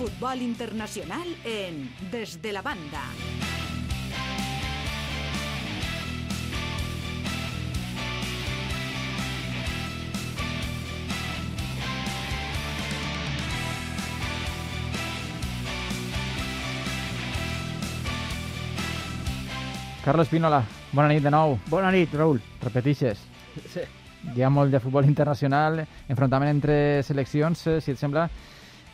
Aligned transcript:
fútbol 0.00 0.40
internacional 0.40 1.28
en 1.44 1.94
Desde 2.10 2.52
la 2.52 2.62
Banda. 2.62 3.02
Carlos 20.02 20.28
Pinola, 20.28 20.64
bona 20.92 21.08
nit 21.08 21.20
de 21.20 21.28
nou. 21.28 21.58
Bona 21.68 21.90
nit, 21.92 22.08
Raül. 22.16 22.40
Repetixes. 22.62 23.20
Sí. 23.68 23.84
Hi 24.32 24.46
ha 24.46 24.48
molt 24.48 24.72
de 24.72 24.80
futbol 24.80 25.04
internacional, 25.04 25.82
enfrontament 26.08 26.54
entre 26.54 27.02
seleccions, 27.04 27.66
eh, 27.66 27.76
si 27.84 27.92
et 27.92 28.00
sembla. 28.00 28.30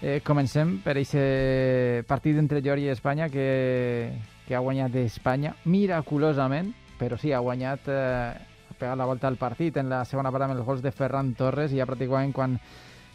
Eh, 0.02 0.20
comencem 0.22 0.76
per 0.84 0.98
aquest 1.00 2.04
partit 2.06 2.36
entre 2.36 2.60
Geòrgia 2.62 2.90
i 2.90 2.94
Espanya 2.94 3.30
que, 3.32 4.12
que 4.46 4.54
ha 4.54 4.60
guanyat 4.60 4.94
Espanya 5.00 5.54
miraculosament, 5.64 6.74
però 7.00 7.16
sí, 7.16 7.32
ha 7.32 7.40
guanyat, 7.40 7.88
eh, 7.88 8.34
ha 8.68 8.76
pegat 8.76 8.98
la 9.00 9.06
volta 9.08 9.26
al 9.30 9.38
partit 9.40 9.78
en 9.80 9.88
la 9.88 10.02
segona 10.04 10.30
part 10.32 10.44
amb 10.44 10.56
els 10.58 10.66
gols 10.66 10.82
de 10.84 10.92
Ferran 10.92 11.32
Torres 11.38 11.72
i 11.72 11.80
ja 11.80 11.86
pràcticament 11.88 12.34
quan 12.36 12.58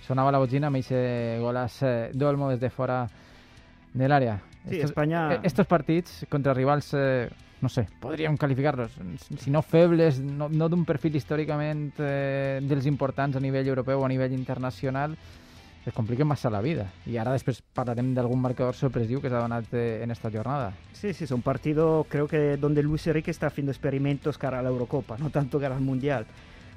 sonava 0.07 0.33
la 0.33 0.39
botxina 0.41 0.71
amb 0.71 0.79
aquest 0.81 1.37
golàs 1.43 1.77
eh, 1.85 2.09
d'Olmo 2.17 2.49
des 2.49 2.59
de 2.59 2.71
fora 2.73 3.03
de 3.93 4.07
l'àrea. 4.09 4.39
Sí, 4.65 4.75
estos, 4.79 4.89
Espanya- 4.89 5.27
eh, 5.35 5.39
Estos 5.43 5.67
partits 5.69 6.25
contra 6.29 6.53
rivals, 6.57 6.93
eh, 6.97 7.29
no 7.61 7.69
sé, 7.69 7.85
podríem 8.01 8.37
qualificar-los, 8.41 8.97
si 9.37 9.51
no 9.53 9.61
febles, 9.61 10.17
no, 10.19 10.49
no 10.49 10.67
d'un 10.67 10.81
perfil 10.85 11.15
històricament 11.15 11.91
eh, 11.99 12.57
dels 12.65 12.87
importants 12.89 13.37
a 13.37 13.39
nivell 13.39 13.69
europeu 13.69 14.01
o 14.01 14.05
a 14.05 14.09
nivell 14.09 14.33
internacional, 14.33 15.13
es 15.85 15.93
compliquen 15.93 16.27
massa 16.27 16.49
la 16.49 16.61
vida. 16.61 16.85
I 17.09 17.17
ara 17.17 17.33
després 17.33 17.61
parlarem 17.73 18.13
d'algun 18.13 18.41
marcador 18.41 18.77
sorpresiu 18.77 19.21
que 19.21 19.29
s'ha 19.29 19.41
donat 19.41 19.73
en 19.73 20.11
esta 20.13 20.29
jornada. 20.29 20.73
Sí, 20.93 21.13
sí, 21.13 21.23
es 21.23 21.31
un 21.31 21.41
partido 21.41 22.05
creo 22.09 22.27
que 22.27 22.57
donde 22.57 22.83
Luis 22.83 23.07
Enrique 23.07 23.31
está 23.31 23.47
haciendo 23.47 23.71
experimentos 23.71 24.37
cara 24.37 24.59
a 24.59 24.61
la 24.61 24.69
Eurocopa, 24.69 25.17
no 25.17 25.29
tanto 25.29 25.59
cara 25.59 25.75
al 25.75 25.81
Mundial. 25.81 26.25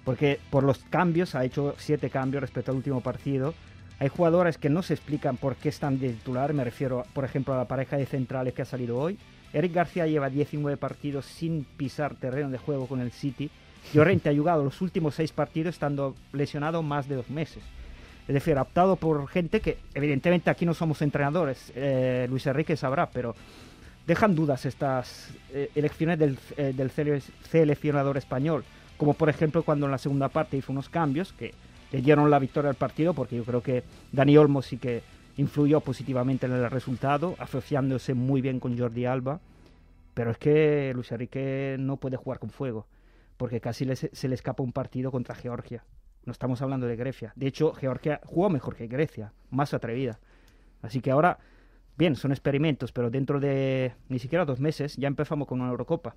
Porque 0.04 0.38
por 0.50 0.64
los 0.64 0.78
cambios, 0.84 1.34
ha 1.34 1.44
hecho 1.44 1.74
siete 1.78 2.10
cambios 2.10 2.42
respecto 2.42 2.70
al 2.70 2.76
último 2.76 3.00
partido. 3.00 3.54
Hay 3.98 4.08
jugadores 4.08 4.58
que 4.58 4.68
no 4.68 4.82
se 4.82 4.94
explican 4.94 5.36
por 5.36 5.56
qué 5.56 5.68
están 5.68 5.98
de 5.98 6.10
titular, 6.10 6.52
me 6.52 6.64
refiero, 6.64 7.04
por 7.14 7.24
ejemplo, 7.24 7.54
a 7.54 7.58
la 7.58 7.68
pareja 7.68 7.96
de 7.96 8.06
centrales 8.06 8.52
que 8.52 8.62
ha 8.62 8.66
salido 8.66 8.98
hoy. 8.98 9.18
Eric 9.52 9.72
García 9.72 10.06
lleva 10.06 10.28
19 10.28 10.76
partidos 10.76 11.26
sin 11.26 11.64
pisar 11.64 12.16
terreno 12.16 12.50
de 12.50 12.58
juego 12.58 12.86
con 12.86 13.00
el 13.00 13.12
City. 13.12 13.50
Llorente 13.92 14.28
ha 14.28 14.34
jugado 14.34 14.64
los 14.64 14.80
últimos 14.80 15.14
seis 15.14 15.30
partidos 15.30 15.74
estando 15.74 16.16
lesionado 16.32 16.82
más 16.82 17.08
de 17.08 17.14
dos 17.16 17.30
meses. 17.30 17.62
Es 18.26 18.34
decir, 18.34 18.56
optado 18.58 18.96
por 18.96 19.26
gente 19.28 19.60
que, 19.60 19.78
evidentemente, 19.94 20.48
aquí 20.50 20.64
no 20.64 20.72
somos 20.74 21.02
entrenadores, 21.02 21.72
eh, 21.74 22.26
Luis 22.30 22.46
Enrique 22.46 22.76
sabrá, 22.76 23.10
pero 23.10 23.34
dejan 24.06 24.34
dudas 24.34 24.64
estas 24.64 25.30
eh, 25.52 25.70
elecciones 25.74 26.18
del, 26.18 26.38
eh, 26.56 26.72
del 26.74 26.90
sele- 26.90 27.22
seleccionador 27.50 28.16
español. 28.16 28.64
Como 28.96 29.14
por 29.14 29.28
ejemplo 29.28 29.62
cuando 29.62 29.86
en 29.86 29.92
la 29.92 29.98
segunda 29.98 30.28
parte 30.28 30.56
hizo 30.56 30.72
unos 30.72 30.88
cambios 30.88 31.32
que 31.32 31.52
le 31.92 32.00
dieron 32.00 32.30
la 32.30 32.38
victoria 32.38 32.70
al 32.70 32.76
partido, 32.76 33.12
porque 33.12 33.36
yo 33.36 33.44
creo 33.44 33.62
que 33.62 33.82
Dani 34.12 34.36
Olmo 34.36 34.62
sí 34.62 34.78
que 34.78 35.02
influyó 35.36 35.80
positivamente 35.80 36.46
en 36.46 36.52
el 36.52 36.70
resultado, 36.70 37.34
asociándose 37.38 38.14
muy 38.14 38.40
bien 38.40 38.60
con 38.60 38.78
Jordi 38.78 39.04
Alba. 39.04 39.40
Pero 40.14 40.30
es 40.30 40.38
que 40.38 40.92
Luis 40.94 41.10
Enrique 41.12 41.76
no 41.78 41.96
puede 41.96 42.16
jugar 42.16 42.38
con 42.38 42.50
fuego, 42.50 42.86
porque 43.36 43.60
casi 43.60 43.84
le- 43.84 43.96
se 43.96 44.28
le 44.28 44.34
escapa 44.34 44.62
un 44.62 44.72
partido 44.72 45.10
contra 45.10 45.34
Georgia. 45.34 45.82
No 46.24 46.32
estamos 46.32 46.62
hablando 46.62 46.86
de 46.86 46.96
Grecia. 46.96 47.32
De 47.36 47.46
hecho, 47.46 47.72
Georgia 47.74 48.20
jugó 48.24 48.50
mejor 48.50 48.76
que 48.76 48.86
Grecia, 48.86 49.32
más 49.50 49.74
atrevida. 49.74 50.20
Así 50.82 51.00
que 51.00 51.10
ahora, 51.10 51.38
bien, 51.96 52.16
son 52.16 52.32
experimentos, 52.32 52.92
pero 52.92 53.10
dentro 53.10 53.40
de 53.40 53.94
ni 54.08 54.18
siquiera 54.18 54.44
dos 54.44 54.60
meses 54.60 54.96
ya 54.96 55.08
empezamos 55.08 55.46
con 55.46 55.60
una 55.60 55.70
Eurocopa. 55.70 56.16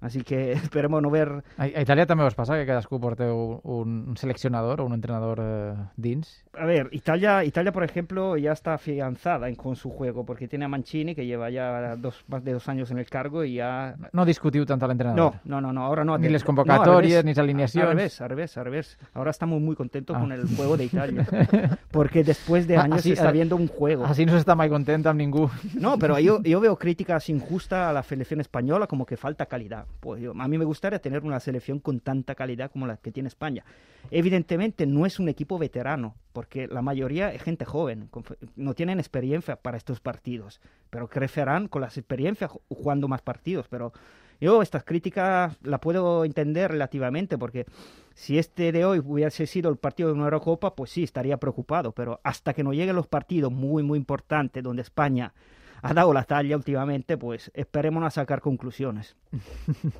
Así 0.00 0.22
que 0.22 0.52
esperemos 0.64 1.02
no 1.02 1.10
ver... 1.10 1.42
A, 1.58 1.64
a 1.64 1.82
Itàlia 1.82 2.06
també 2.06 2.22
us 2.26 2.34
passa 2.38 2.54
que 2.54 2.66
cadascú 2.68 3.00
porteu 3.02 3.58
un, 3.64 4.04
un 4.12 4.16
seleccionador 4.16 4.80
o 4.80 4.86
un 4.86 4.94
entrenador 4.94 5.40
eh, 5.42 5.74
dins? 5.96 6.44
A 6.54 6.66
ver, 6.66 6.88
Italia, 6.92 7.42
Italia, 7.44 7.72
por 7.72 7.82
ejemplo, 7.82 8.36
ya 8.36 8.52
está 8.52 8.74
afianzada 8.74 9.48
en- 9.48 9.56
con 9.56 9.74
su 9.74 9.90
juego, 9.90 10.24
porque 10.24 10.46
tiene 10.46 10.64
a 10.66 10.68
Mancini, 10.68 11.14
que 11.14 11.26
lleva 11.26 11.50
ya 11.50 11.96
dos, 11.96 12.24
más 12.28 12.44
de 12.44 12.52
dos 12.52 12.68
años 12.68 12.90
en 12.92 12.98
el 12.98 13.06
cargo 13.10 13.42
y 13.44 13.54
ya... 13.54 13.96
No 14.12 14.24
discutiu 14.24 14.64
tant 14.66 14.82
a 14.82 14.86
No, 14.86 14.92
l'entrenador? 14.92 15.34
no, 15.44 15.60
no, 15.60 15.72
no, 15.72 15.84
ahora 15.84 16.04
no. 16.04 16.16
Ni 16.18 16.28
les 16.28 16.42
no, 16.42 16.46
convocatòries, 16.46 17.16
al 17.18 17.24
ni 17.26 17.32
revés. 17.32 17.36
les 17.36 17.38
alineacions. 17.38 17.88
Al 17.88 17.96
revés, 17.96 18.20
al 18.20 18.28
revés, 18.28 18.56
al 18.58 18.64
revés. 18.64 18.98
Ahora 19.14 19.30
estamos 19.32 19.60
muy 19.60 19.74
contentos 19.74 20.16
Ah. 20.16 20.20
con 20.20 20.30
el 20.32 20.46
juego 20.56 20.76
de 20.76 20.84
Italia, 20.84 21.26
porque 21.90 22.22
después 22.22 22.66
de 22.68 22.76
Ah, 22.76 22.82
años 22.82 22.98
así, 23.00 23.08
se 23.10 23.14
está 23.14 23.30
eh, 23.30 23.32
viendo 23.32 23.56
un 23.56 23.66
juego. 23.66 24.06
Així 24.06 24.24
no 24.26 24.34
s'està 24.38 24.54
mai 24.54 24.70
content 24.70 25.06
amb 25.10 25.18
ningú. 25.18 25.48
No, 25.74 25.98
pero 25.98 26.18
yo, 26.22 26.38
yo 26.46 26.60
veo 26.60 26.76
críticas 26.78 27.28
injustas 27.28 27.90
a 27.90 27.92
la 27.92 28.02
selección 28.02 28.40
española 28.40 28.86
como 28.86 29.04
que 29.06 29.16
falta 29.16 29.46
calidad. 29.46 29.86
Pues 30.00 30.22
a 30.24 30.48
mí 30.48 30.58
me 30.58 30.64
gustaría 30.64 31.00
tener 31.00 31.24
una 31.24 31.40
selección 31.40 31.80
con 31.80 31.98
tanta 31.98 32.34
calidad 32.36 32.70
como 32.70 32.86
la 32.86 32.96
que 32.98 33.10
tiene 33.10 33.28
España. 33.28 33.64
Evidentemente 34.10 34.86
no 34.86 35.06
es 35.06 35.18
un 35.18 35.28
equipo 35.28 35.58
veterano, 35.58 36.14
porque 36.32 36.68
la 36.68 36.82
mayoría 36.82 37.32
es 37.32 37.42
gente 37.42 37.64
joven, 37.64 38.08
no 38.54 38.74
tienen 38.74 39.00
experiencia 39.00 39.56
para 39.56 39.76
estos 39.76 40.00
partidos, 40.00 40.60
pero 40.88 41.08
crecerán 41.08 41.66
con 41.66 41.82
las 41.82 41.98
experiencias 41.98 42.50
ju- 42.50 42.60
jugando 42.68 43.08
más 43.08 43.22
partidos. 43.22 43.66
Pero 43.68 43.92
yo 44.40 44.62
estas 44.62 44.84
críticas 44.84 45.56
la 45.62 45.80
puedo 45.80 46.24
entender 46.24 46.70
relativamente, 46.70 47.36
porque 47.36 47.66
si 48.14 48.38
este 48.38 48.70
de 48.70 48.84
hoy 48.84 49.00
hubiese 49.04 49.46
sido 49.48 49.68
el 49.68 49.78
partido 49.78 50.10
de 50.10 50.14
una 50.14 50.24
Eurocopa, 50.24 50.76
pues 50.76 50.90
sí, 50.92 51.02
estaría 51.02 51.38
preocupado, 51.38 51.90
pero 51.90 52.20
hasta 52.22 52.54
que 52.54 52.62
no 52.62 52.72
lleguen 52.72 52.94
los 52.94 53.08
partidos 53.08 53.50
muy, 53.52 53.82
muy 53.82 53.98
importantes 53.98 54.62
donde 54.62 54.82
España 54.82 55.34
ha 55.82 55.94
dado 55.94 56.12
la 56.12 56.24
talla 56.24 56.56
últimamente, 56.56 57.16
pues 57.16 57.50
esperemos 57.54 58.04
a 58.04 58.10
sacar 58.10 58.40
conclusiones. 58.40 59.16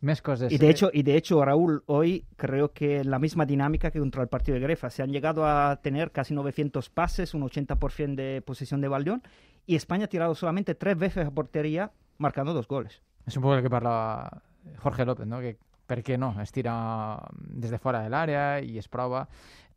Més 0.00 0.22
coses. 0.22 0.52
Y 0.52 0.58
de 0.58 0.70
hecho, 0.70 0.90
y 0.92 1.02
de 1.02 1.16
hecho, 1.16 1.44
Raúl, 1.44 1.82
hoy 1.86 2.24
creo 2.36 2.72
que 2.72 3.02
la 3.02 3.18
misma 3.18 3.44
dinámica 3.46 3.90
que 3.90 3.98
contra 3.98 4.22
el 4.22 4.28
partido 4.28 4.54
de 4.54 4.60
Grefa. 4.60 4.90
Se 4.90 5.02
han 5.02 5.10
llegado 5.10 5.44
a 5.44 5.80
tener 5.82 6.12
casi 6.12 6.34
900 6.34 6.88
pases, 6.88 7.34
un 7.34 7.42
80% 7.42 8.14
de 8.14 8.40
posesión 8.42 8.80
de 8.80 8.86
balón, 8.86 9.22
y 9.66 9.74
España 9.74 10.04
ha 10.04 10.08
tirado 10.08 10.36
solamente 10.36 10.76
tres 10.76 10.96
veces 10.96 11.26
a 11.26 11.30
portería, 11.32 11.90
marcando 12.18 12.54
dos 12.54 12.68
goles. 12.68 13.02
És 13.28 13.36
un 13.36 13.44
poc 13.44 13.58
el 13.58 13.62
que 13.66 13.68
parla 13.68 14.42
Jorge 14.80 15.04
López, 15.04 15.26
no? 15.28 15.40
que 15.40 15.58
per 15.88 16.02
què 16.04 16.18
no? 16.20 16.34
Es 16.42 16.52
tira 16.52 16.74
des 17.40 17.70
de 17.72 17.78
fora 17.80 18.02
de 18.04 18.10
l'àrea 18.12 18.58
i 18.60 18.76
es 18.78 18.86
prova 18.92 19.22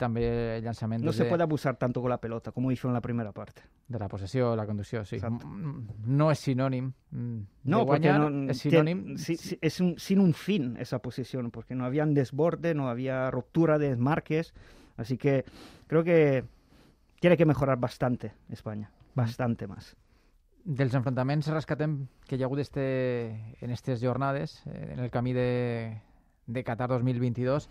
també 0.02 0.58
el 0.58 0.64
llançament 0.66 1.04
No 1.06 1.14
se 1.14 1.24
de, 1.24 1.30
puede 1.30 1.44
abusar 1.44 1.78
tanto 1.78 2.02
con 2.02 2.10
la 2.10 2.18
pelota 2.20 2.52
como 2.52 2.72
hizo 2.72 2.88
en 2.90 2.94
la 2.94 3.02
primera 3.02 3.32
parte. 3.32 3.62
de 3.88 4.00
la 4.00 4.08
possessió, 4.08 4.56
la 4.56 4.66
conducció, 4.66 5.04
sí. 5.06 5.18
Exacte. 5.18 5.46
Mm, 5.46 5.88
No 6.08 6.30
és 6.32 6.40
sinònim 6.40 6.92
mm, 7.12 7.40
No, 7.66 7.80
de 7.80 7.86
porque 7.86 8.08
guanyar, 8.10 8.20
no, 8.32 8.50
és 8.52 8.58
sinònim... 8.60 9.16
es 9.62 9.80
un- 9.82 9.98
sin 10.00 10.20
un 10.20 10.34
fin 10.34 10.76
esa 10.80 11.00
posición, 11.00 11.52
porque 11.52 11.76
no 11.76 11.86
había 11.86 12.06
desborde, 12.06 12.74
no 12.74 12.90
había 12.90 13.30
ruptura 13.32 13.78
de 13.78 13.90
desmarques, 13.90 14.54
así 14.98 15.18
que 15.18 15.44
creo 15.88 16.04
que 16.04 16.44
tiene 17.20 17.38
que 17.38 17.46
mejorar 17.46 17.78
bastante 17.80 18.34
España, 18.50 18.90
bastante 19.14 19.68
más. 19.68 19.96
Dels 20.64 20.94
enfrontaments 20.94 21.48
rescatem 21.50 21.96
que 22.30 22.38
hi 22.38 22.44
ha 22.44 22.46
hagut 22.46 22.60
este, 22.62 23.32
en 23.60 23.72
aquestes 23.72 24.02
jornades, 24.04 24.62
eh, 24.68 24.92
en 24.94 25.00
el 25.00 25.10
camí 25.10 25.34
de, 25.34 26.02
de 26.46 26.64
Qatar 26.64 26.90
2022, 26.90 27.68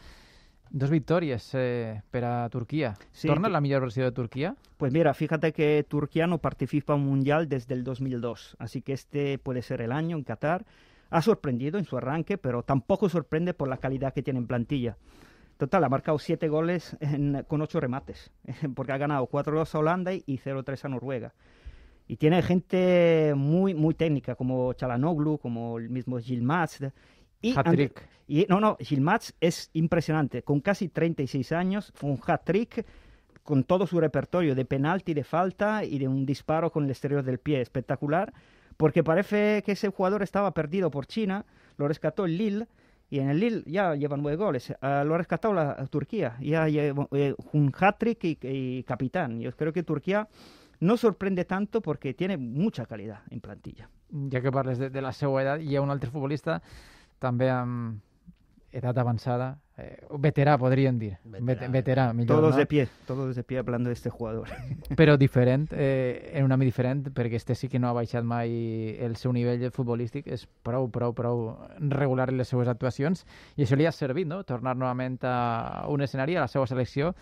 dos 0.71 0.91
victòries 0.91 1.47
eh, 1.55 2.03
per 2.11 2.25
a 2.25 2.49
Turquia. 2.51 2.97
Sí, 3.13 3.29
Torna 3.29 3.49
la 3.49 3.61
millor 3.61 3.83
versió 3.83 4.03
de 4.05 4.11
Turquia? 4.13 4.57
Pues 4.77 4.93
mira, 4.93 5.15
fíjate 5.15 5.53
que 5.53 5.85
Turquía 5.89 6.27
no 6.27 6.39
participa 6.39 6.95
en 6.95 7.01
un 7.03 7.07
mundial 7.07 7.49
desde 7.49 7.75
el 7.75 7.85
2002, 7.85 8.57
así 8.59 8.83
que 8.83 8.93
este 8.93 9.39
puede 9.39 9.63
ser 9.63 9.83
el 9.83 9.93
año 9.93 10.17
en 10.17 10.25
Qatar. 10.25 10.67
Ha 11.11 11.23
sorprendido 11.23 11.79
en 11.79 11.85
su 11.85 11.97
arranque, 11.97 12.39
pero 12.39 12.63
tampoco 12.65 13.09
sorprende 13.09 13.55
por 13.55 13.69
la 13.69 13.77
calidad 13.79 14.13
que 14.15 14.23
tiene 14.23 14.39
en 14.41 14.47
plantilla. 14.49 14.97
Total, 15.59 15.85
ha 15.85 15.89
marcado 15.89 16.19
siete 16.19 16.49
goles 16.49 16.97
en- 17.01 17.45
con 17.47 17.61
ocho 17.63 17.79
remates, 17.79 18.33
porque 18.75 18.93
ha 18.93 18.99
ganado 18.99 19.29
4-2 19.29 19.75
a 19.75 19.79
Holanda 19.79 20.13
y 20.13 20.25
0-3 20.27 20.85
a 20.85 20.89
Noruega. 20.89 21.35
Y 22.11 22.17
tiene 22.17 22.43
gente 22.43 23.35
muy, 23.37 23.73
muy 23.73 23.95
técnica, 23.95 24.35
como 24.35 24.73
Chalanoglu, 24.73 25.39
como 25.39 25.79
el 25.79 25.89
mismo 25.91 26.19
Gilmaz. 26.19 26.81
Y 27.41 27.57
Hat-trick. 27.57 28.03
y 28.27 28.47
no, 28.49 28.59
no, 28.59 28.77
Gilmaz 28.81 29.33
es 29.41 29.71
impresionante. 29.75 30.43
Con 30.43 30.59
casi 30.59 30.89
36 30.89 31.53
años, 31.53 31.93
un 32.03 32.19
hat-trick 32.27 32.85
con 33.45 33.63
todo 33.63 33.87
su 33.87 34.01
repertorio 34.01 34.57
de 34.57 34.65
penalti, 34.65 35.15
de 35.15 35.23
falta 35.23 35.85
y 35.85 36.01
de 36.01 36.09
un 36.09 36.27
disparo 36.27 36.73
con 36.73 36.83
el 36.83 36.91
exterior 36.91 37.23
del 37.23 37.39
pie 37.39 37.61
espectacular. 37.61 38.33
Porque 38.77 39.05
parece 39.05 39.63
que 39.65 39.71
ese 39.71 39.91
jugador 39.91 40.25
estaba 40.25 40.53
perdido 40.53 40.91
por 40.91 41.07
China, 41.07 41.47
lo 41.77 41.87
rescató 41.87 42.25
el 42.25 42.37
Lille. 42.37 42.67
Y 43.09 43.21
en 43.21 43.31
el 43.31 43.39
Lille 43.39 43.63
ya 43.67 43.95
llevan 43.95 44.21
nueve 44.21 44.37
goles. 44.37 44.75
Ah, 44.81 45.05
lo 45.07 45.15
ha 45.15 45.19
rescatado 45.19 45.55
la 45.55 45.87
Turquía. 45.87 46.37
Ya 46.41 46.67
lleva 46.67 47.07
eh, 47.13 47.37
un 47.53 47.73
hat-trick 47.73 48.25
y, 48.25 48.39
y 48.43 48.83
capitán. 48.83 49.41
Yo 49.41 49.53
creo 49.53 49.73
que 49.73 49.85
Turquía 49.85 50.27
no 50.81 50.97
sorprende 50.97 51.45
tanto 51.45 51.81
porque 51.81 52.15
tiene 52.15 52.37
mucha 52.37 52.87
calidad 52.87 53.21
en 53.31 53.41
plantilla. 53.41 53.89
Ja 54.33 54.41
que 54.41 54.51
parles 54.51 54.79
de, 54.79 54.91
de 54.91 55.03
la 55.03 55.13
seva 55.13 55.43
edat, 55.43 55.63
hi 55.63 55.77
ha 55.77 55.83
un 55.85 55.91
altre 55.93 56.11
futbolista 56.11 56.61
també 57.21 57.51
amb 57.53 58.01
edat 58.73 58.99
avançada, 58.99 59.59
eh, 59.77 60.07
veterà, 60.23 60.57
podríem 60.59 60.99
dir. 60.99 61.17
Veterà, 61.25 61.69
veterà 61.75 62.05
millor, 62.15 62.39
todos 62.39 62.53
no? 62.55 62.59
de 62.59 62.67
pie, 62.67 62.87
todos 63.07 63.35
de 63.35 63.43
pie 63.43 63.59
hablando 63.59 63.89
de 63.89 63.95
este 63.95 64.11
jugador. 64.11 64.49
Però 64.97 65.17
diferent, 65.19 65.69
eh, 65.73 66.31
en 66.35 66.47
un 66.47 66.55
àmbit 66.55 66.71
diferent, 66.71 67.03
perquè 67.15 67.37
este 67.41 67.57
sí 67.59 67.69
que 67.69 67.81
no 67.83 67.91
ha 67.91 67.97
baixat 67.97 68.25
mai 68.25 68.97
el 69.03 69.17
seu 69.19 69.35
nivell 69.35 69.67
futbolístic, 69.75 70.31
és 70.31 70.47
prou, 70.63 70.87
prou, 70.91 71.15
prou 71.19 71.45
regular 71.91 72.31
en 72.31 72.39
les 72.39 72.49
seues 72.49 72.71
actuacions, 72.71 73.27
i 73.57 73.67
això 73.67 73.79
li 73.79 73.91
ha 73.91 73.93
servit, 73.93 74.31
no?, 74.31 74.45
tornar 74.47 74.77
novament 74.79 75.19
a 75.27 75.87
un 75.91 76.07
escenari, 76.07 76.39
a 76.39 76.47
la 76.47 76.53
seva 76.53 76.69
selecció, 76.71 77.15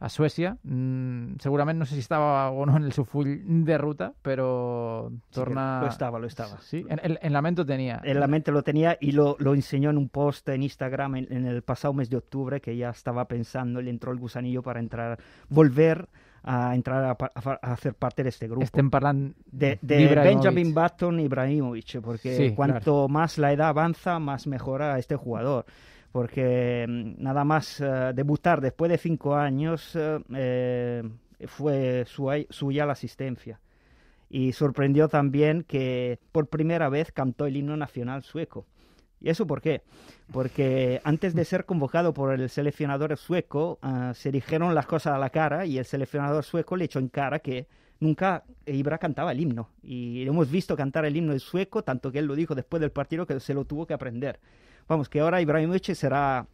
a 0.00 0.08
Suècia. 0.08 0.56
Mm, 0.62 1.38
segurament 1.42 1.78
no 1.78 1.86
sé 1.86 1.94
si 1.94 2.00
estava 2.00 2.50
o 2.50 2.64
no 2.66 2.76
en 2.76 2.84
el 2.84 2.92
seu 2.92 3.04
full 3.04 3.28
de 3.66 3.78
ruta, 3.78 4.12
però 4.22 5.10
torna... 5.34 5.80
Sí, 5.80 5.86
lo 5.86 5.90
estaba, 5.90 6.18
lo 6.18 6.26
estaba. 6.26 6.58
Sí, 6.60 6.84
en, 6.88 7.00
en, 7.02 7.18
en, 7.20 7.32
la 7.32 7.42
mente 7.42 7.62
lo 7.62 7.66
tenía. 7.66 8.00
En 8.04 8.20
la 8.20 8.26
mente 8.28 8.52
lo 8.52 8.62
tenía 8.62 8.96
y 9.00 9.12
lo, 9.12 9.36
lo 9.40 9.54
enseñó 9.54 9.90
en 9.90 9.98
un 9.98 10.08
post 10.08 10.48
en 10.50 10.62
Instagram 10.62 11.16
en, 11.16 11.32
en, 11.32 11.46
el 11.46 11.62
pasado 11.62 11.94
mes 11.94 12.10
de 12.10 12.16
octubre 12.16 12.60
que 12.60 12.76
ya 12.76 12.90
estaba 12.90 13.26
pensando, 13.26 13.82
le 13.82 13.90
entró 13.90 14.12
el 14.12 14.18
gusanillo 14.18 14.62
para 14.62 14.78
entrar, 14.78 15.18
volver 15.48 16.08
a 16.44 16.74
entrar 16.74 17.04
a, 17.04 17.10
a, 17.10 17.58
a 17.60 17.72
hacer 17.72 17.94
parte 17.94 18.22
de 18.22 18.28
este 18.28 18.46
grupo. 18.46 18.62
Estem 18.62 18.90
parlant 18.90 19.36
de, 19.50 19.78
de 19.82 20.14
Benjamin 20.14 20.72
Button 20.72 21.18
y 21.20 21.24
Ibrahimovic, 21.24 22.00
porque 22.00 22.36
Sí, 22.36 22.54
cuanto 22.54 23.06
claro. 23.06 23.08
más 23.08 23.36
la 23.36 23.52
edad 23.52 23.68
avanza, 23.68 24.18
más 24.20 24.46
mejora 24.46 24.96
este 24.98 25.16
jugador. 25.16 25.66
Porque 26.18 26.84
mm, 26.88 27.22
nada 27.22 27.44
más 27.44 27.80
eh, 27.80 28.10
debutar 28.12 28.60
después 28.60 28.90
de 28.90 28.98
cinco 28.98 29.36
años 29.36 29.94
eh, 29.94 30.18
eh, 30.34 31.02
fue 31.46 32.02
su- 32.08 32.28
suya 32.50 32.84
la 32.86 32.94
asistencia. 32.94 33.60
Y 34.28 34.50
sorprendió 34.52 35.08
también 35.08 35.62
que 35.62 36.18
por 36.32 36.48
primera 36.48 36.88
vez 36.88 37.12
cantó 37.12 37.46
el 37.46 37.56
himno 37.56 37.76
nacional 37.76 38.24
sueco. 38.24 38.66
¿Y 39.20 39.30
eso 39.30 39.46
por 39.46 39.60
qué? 39.60 39.82
Porque 40.32 41.00
antes 41.04 41.36
de 41.36 41.44
ser 41.44 41.64
convocado 41.66 42.12
por 42.12 42.34
el 42.34 42.50
seleccionador 42.50 43.16
sueco, 43.16 43.78
ah, 43.80 44.10
se 44.12 44.32
dijeron 44.32 44.74
las 44.74 44.86
cosas 44.86 45.14
a 45.14 45.18
la 45.18 45.30
cara 45.30 45.66
y 45.66 45.78
el 45.78 45.84
seleccionador 45.84 46.42
sueco 46.42 46.74
le 46.76 46.86
echó 46.86 46.98
en 46.98 47.10
cara 47.10 47.38
que 47.38 47.68
nunca 48.00 48.42
Ibra 48.66 48.98
cantaba 48.98 49.30
el 49.30 49.38
himno. 49.40 49.70
Y 49.84 50.26
hemos 50.26 50.50
visto 50.50 50.74
cantar 50.76 51.04
el 51.04 51.16
himno 51.16 51.32
en 51.32 51.38
sueco, 51.40 51.84
tanto 51.84 52.10
que 52.10 52.18
él 52.18 52.26
lo 52.26 52.34
dijo 52.34 52.56
después 52.56 52.80
del 52.80 52.90
partido 52.90 53.24
que 53.24 53.38
se 53.38 53.54
lo 53.54 53.64
tuvo 53.66 53.86
que 53.86 53.94
aprender. 53.94 54.40
Vamos, 54.88 55.08
que 55.08 55.20
ahora 55.20 55.40
Ibrahimovic 55.40 55.94
será 55.94 56.46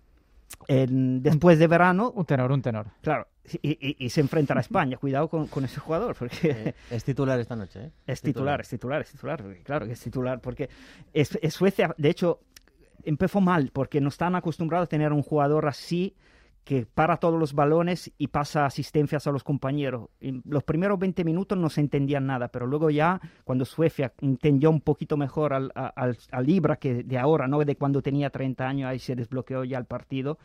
en- 0.68 1.22
después 1.22 1.58
de 1.58 1.66
verano, 1.66 2.12
Un 2.14 2.24
tenor, 2.26 2.52
un 2.52 2.62
tenor. 2.62 2.86
claro, 3.00 3.26
y, 3.62 3.70
y- 3.88 3.96
y 4.06 4.10
se 4.10 4.20
enfrentará 4.20 4.60
a 4.60 4.62
España. 4.62 4.96
Cuidado 4.96 5.28
con, 5.28 5.46
con 5.48 5.64
ese 5.64 5.78
jugador, 5.80 6.16
porque... 6.18 6.34
Eh, 6.50 6.74
es 6.90 7.04
titular 7.04 7.38
esta 7.38 7.56
noche, 7.56 7.84
¿eh? 7.86 7.90
Es 8.06 8.22
titular, 8.22 8.60
es 8.60 8.68
titular, 8.68 9.00
es 9.02 9.10
titular. 9.10 9.44
Claro 9.64 9.86
que 9.86 9.92
es 9.92 10.00
titular, 10.00 10.40
porque 10.40 10.68
es, 11.12 11.38
es 11.42 11.54
Suecia, 11.54 11.94
de 11.98 12.08
hecho, 12.10 12.40
empezó 13.04 13.40
mal, 13.40 13.70
porque 13.72 14.00
no 14.00 14.08
están 14.08 14.34
acostumbrados 14.34 14.86
a 14.86 14.88
tener 14.88 15.12
un 15.12 15.22
jugador 15.22 15.66
así 15.68 16.14
que 16.64 16.86
para 16.86 17.18
todos 17.18 17.38
los 17.38 17.52
balones 17.52 18.10
y 18.16 18.28
pasa 18.28 18.64
asistencias 18.64 19.26
a 19.26 19.32
los 19.32 19.44
compañeros. 19.44 20.08
Los 20.44 20.64
primeros 20.64 20.98
20 20.98 21.22
minutos 21.24 21.58
no 21.58 21.68
se 21.68 21.82
entendían 21.82 22.26
nada, 22.26 22.48
pero 22.48 22.66
luego 22.66 22.90
ya, 22.90 23.20
cuando 23.44 23.64
Suecia 23.64 24.12
entendió 24.20 24.70
un 24.70 24.80
poquito 24.80 25.16
mejor 25.16 25.52
al, 25.52 25.72
al, 25.74 26.16
al 26.30 26.78
que 26.78 27.04
de 27.04 27.18
ahora, 27.18 27.46
no 27.46 27.58
de 27.58 27.76
cuando 27.76 28.02
tenía 28.02 28.30
30 28.30 28.66
años, 28.66 28.88
ahí 28.88 28.98
se 28.98 29.14
desbloqueó 29.14 29.64
ya 29.64 29.78
el 29.78 29.84
partido. 29.84 30.38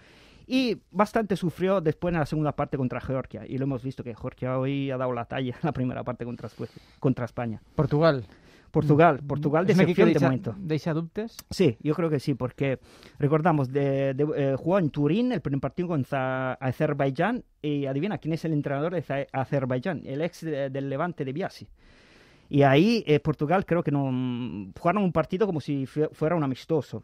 Y 0.45 0.81
bastante 0.91 1.35
sufrió 1.35 1.79
después 1.79 2.11
en 2.11 2.19
la 2.19 2.25
segunda 2.25 2.53
parte 2.53 2.75
contra 2.75 2.99
Georgia. 2.99 3.45
Y 3.47 3.57
lo 3.59 3.65
hemos 3.65 3.83
visto 3.83 4.03
que 4.03 4.15
Georgia 4.15 4.57
hoy 4.57 4.89
ha 4.89 4.97
dado 4.97 5.13
la 5.13 5.25
talla 5.25 5.53
en 5.53 5.59
la 5.61 5.71
primera 5.71 6.03
parte 6.03 6.25
contra 6.99 7.25
España. 7.25 7.61
Portugal. 7.75 8.25
Portugal, 8.71 9.19
Portugal 9.27 9.63
un 9.65 9.71
equip 9.71 9.95
que 9.95 10.05
decepción 10.05 10.13
de 10.13 10.19
momento. 10.19 10.55
deixa 10.59 10.93
dubtes? 10.93 11.37
Sí, 11.49 11.77
yo 11.81 11.93
creo 11.95 12.09
que 12.09 12.19
sí, 12.19 12.33
porque 12.35 12.79
recordamos, 13.17 13.71
de, 13.71 14.13
de- 14.13 14.27
eh, 14.35 14.55
jugó 14.57 14.79
en 14.79 14.89
Turín 14.89 15.31
el 15.31 15.41
primer 15.41 15.59
partido 15.61 15.87
contra 15.87 16.53
Azerbaiyán 16.53 17.43
y 17.61 17.85
adivina 17.85 18.17
quién 18.17 18.33
es 18.33 18.45
el 18.45 18.53
entrenador 18.53 18.93
de 18.93 19.03
Aze- 19.03 19.27
Azerbaiyán, 19.31 20.01
el 20.05 20.21
ex 20.21 20.41
de- 20.41 20.69
del 20.69 20.89
Levante 20.89 21.25
de 21.25 21.33
Biasi. 21.33 21.67
Y 22.49 22.63
ahí 22.63 23.03
eh, 23.05 23.19
Portugal 23.19 23.65
creo 23.65 23.83
que 23.83 23.91
no 23.91 24.09
mm, 24.11 24.73
jugaron 24.79 25.03
un 25.03 25.11
partido 25.11 25.45
como 25.45 25.61
si 25.61 25.85
fue- 25.85 26.09
fuera 26.11 26.35
un 26.35 26.43
amistoso. 26.43 27.03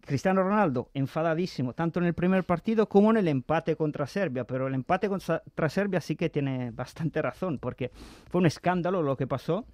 Cristiano 0.00 0.42
Ronaldo 0.44 0.88
enfadadísimo, 0.94 1.72
tanto 1.72 1.98
en 1.98 2.06
el 2.06 2.14
primer 2.14 2.44
partido 2.44 2.88
como 2.88 3.10
en 3.10 3.16
el 3.16 3.26
empate 3.26 3.74
contra 3.74 4.06
Serbia, 4.06 4.44
pero 4.44 4.68
el 4.68 4.74
empate 4.74 5.08
contra 5.08 5.42
Serbia 5.68 6.00
sí 6.00 6.14
que 6.14 6.30
tiene 6.30 6.70
bastante 6.70 7.20
razón, 7.20 7.58
porque 7.58 7.90
fue 8.30 8.40
un 8.40 8.46
escándalo 8.46 9.02
lo 9.02 9.16
que 9.16 9.26
pasó. 9.26 9.64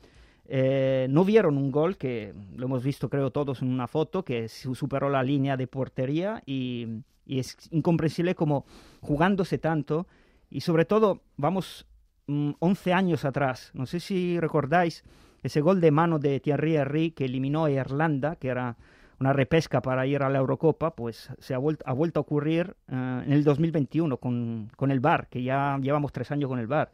Eh, 0.55 1.07
no 1.09 1.25
vieron 1.25 1.57
un 1.57 1.71
gol 1.73 1.97
que 1.97 2.35
lo 2.57 2.67
hemos 2.67 2.85
visto 2.85 3.09
creo 3.09 3.31
todos 3.31 3.63
en 3.63 3.69
una 3.71 3.87
foto 3.87 4.23
que 4.23 4.49
su- 4.49 4.75
superó 4.75 5.09
la 5.09 5.23
línea 5.23 5.57
de 5.57 5.67
portería 5.67 6.43
y, 6.45 6.87
y 7.25 7.39
es 7.39 7.57
incomprensible 7.71 8.35
como 8.35 8.67
jugándose 9.01 9.57
tanto 9.57 10.07
y 10.51 10.61
sobre 10.61 10.85
todo 10.85 11.23
vamos 11.39 11.87
mm, 12.27 12.51
11 12.59 12.93
años 12.93 13.25
atrás 13.25 13.71
no 13.73 13.87
sé 13.87 13.99
si 13.99 14.39
recordáis 14.41 15.05
ese 15.43 15.63
gol 15.63 15.81
de 15.81 15.91
mano 15.91 16.19
de 16.19 16.39
Thierry 16.39 16.77
Henry 16.77 17.13
que 17.13 17.25
eliminó 17.25 17.65
a 17.65 17.71
Irlanda 17.71 18.37
que 18.37 18.49
era 18.49 18.77
una 19.21 19.33
repesca 19.33 19.81
para 19.81 20.07
ir 20.07 20.23
a 20.23 20.29
la 20.29 20.41
Eurocopa, 20.41 20.95
pues 20.95 21.31
se 21.39 21.55
ha 21.55 21.59
vuelto, 21.59 21.83
ha 21.89 21.95
vuelto 21.95 22.21
a 22.21 22.23
ocurrir 22.23 22.77
eh, 22.89 23.23
en 23.25 23.33
el 23.33 23.43
2021 23.43 24.19
con, 24.19 24.69
con 24.77 24.91
el 24.91 25.01
VAR, 25.01 25.29
que 25.29 25.43
ya 25.43 25.79
llevamos 25.81 26.13
tres 26.13 26.31
años 26.31 26.49
con 26.51 26.59
el 26.59 26.67
VAR. 26.67 26.91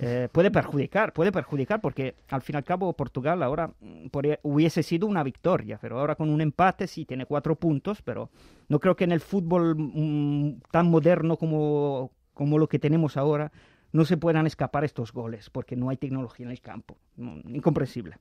Eh, 0.00 0.28
puede 0.32 0.50
perjudicar, 0.50 1.12
puede 1.12 1.30
perjudicar 1.30 1.80
porque 1.80 2.14
al 2.30 2.42
fin 2.42 2.54
y 2.54 2.58
al 2.58 2.64
cabo 2.64 2.92
Portugal 2.94 3.42
ahora 3.42 3.68
mm, 3.80 4.06
podría- 4.08 4.38
hubiese 4.42 4.82
sido 4.82 5.06
una 5.06 5.22
victoria, 5.22 5.78
pero 5.80 5.98
ahora 5.98 6.14
con 6.14 6.30
un 6.30 6.40
empate 6.40 6.86
sí 6.86 7.04
tiene 7.04 7.26
cuatro 7.26 7.54
puntos, 7.54 8.00
pero 8.02 8.30
no 8.68 8.80
creo 8.80 8.96
que 8.96 9.04
en 9.04 9.12
el 9.12 9.20
fútbol 9.20 9.76
mm, 9.76 10.60
tan 10.70 10.88
moderno 10.90 11.36
como, 11.36 12.10
como 12.32 12.58
lo 12.58 12.66
que 12.68 12.78
tenemos 12.78 13.16
ahora 13.16 13.52
no 13.92 14.04
se 14.04 14.16
puedan 14.16 14.46
escapar 14.46 14.84
estos 14.84 15.12
goles 15.12 15.50
porque 15.50 15.76
no 15.76 15.88
hay 15.90 15.96
tecnología 15.96 16.46
en 16.46 16.52
el 16.52 16.60
campo. 16.60 16.96
Mm, 17.16 17.54
Incomprensible. 17.54 18.16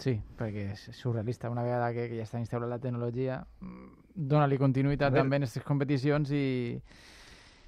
Sí, 0.00 0.14
perquè 0.38 0.70
és 0.72 0.80
surrealista. 0.96 1.50
Una 1.52 1.62
vegada 1.62 1.92
que, 1.92 2.06
que 2.08 2.16
ja 2.16 2.24
està 2.24 2.38
instaurada 2.40 2.70
la 2.72 2.80
tecnologia, 2.80 3.42
mm, 3.60 4.16
dona-li 4.32 4.56
continuïtat 4.56 5.12
també 5.12 5.36
en 5.36 5.44
aquestes 5.44 5.62
competicions 5.62 6.30
i, 6.32 6.80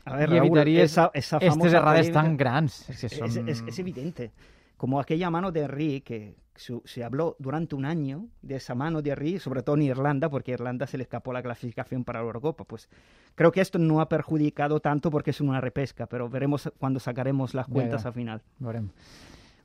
A 0.04 0.16
ver, 0.16 0.31
Raúl, 0.31 0.58
esa, 0.58 1.10
esa 1.14 1.37
aquestes 1.37 1.58
famosa 1.58 1.76
errades 1.78 2.10
tan 2.12 2.37
grans. 2.37 2.88
És 2.90 3.00
que 3.00 3.06
Es, 3.06 3.12
són... 3.19 3.49
es- 3.49 3.62
es 3.66 3.78
evidente. 3.78 4.31
Como 4.76 4.99
aquella 4.99 5.31
mano 5.31 5.52
de 5.52 5.60
Henry, 5.62 6.00
que 6.00 6.34
su- 6.56 6.82
se 6.84 7.04
habló 7.04 7.37
durante 7.38 7.76
un 7.76 7.84
año 7.84 8.26
de 8.43 8.56
esa 8.56 8.75
mano 8.75 9.00
de 9.00 9.10
Henry, 9.10 9.38
sobre 9.38 9.62
todo 9.62 9.76
en 9.76 9.82
Irlanda, 9.82 10.28
porque 10.28 10.50
a 10.50 10.54
Irlanda 10.54 10.87
se 10.88 10.96
le 10.99 11.04
escapó 11.04 11.32
la 11.32 11.40
clasificación 11.43 12.02
para 12.02 12.19
la 12.19 12.26
Eurocopa. 12.26 12.64
Pues 12.64 12.88
creo 13.37 13.52
que 13.52 13.60
esto 13.60 13.78
no 13.78 14.00
ha 14.00 14.08
perjudicado 14.08 14.81
tanto 14.81 15.08
porque 15.10 15.31
es 15.31 15.40
una 15.40 15.60
repesca, 15.60 16.06
pero 16.06 16.28
veremos 16.28 16.68
cuando 16.78 16.99
sacaremos 16.99 17.54
las 17.54 17.68
cuentas 17.68 18.04
al 18.06 18.12
final. 18.12 18.42
Veurem. 18.59 18.88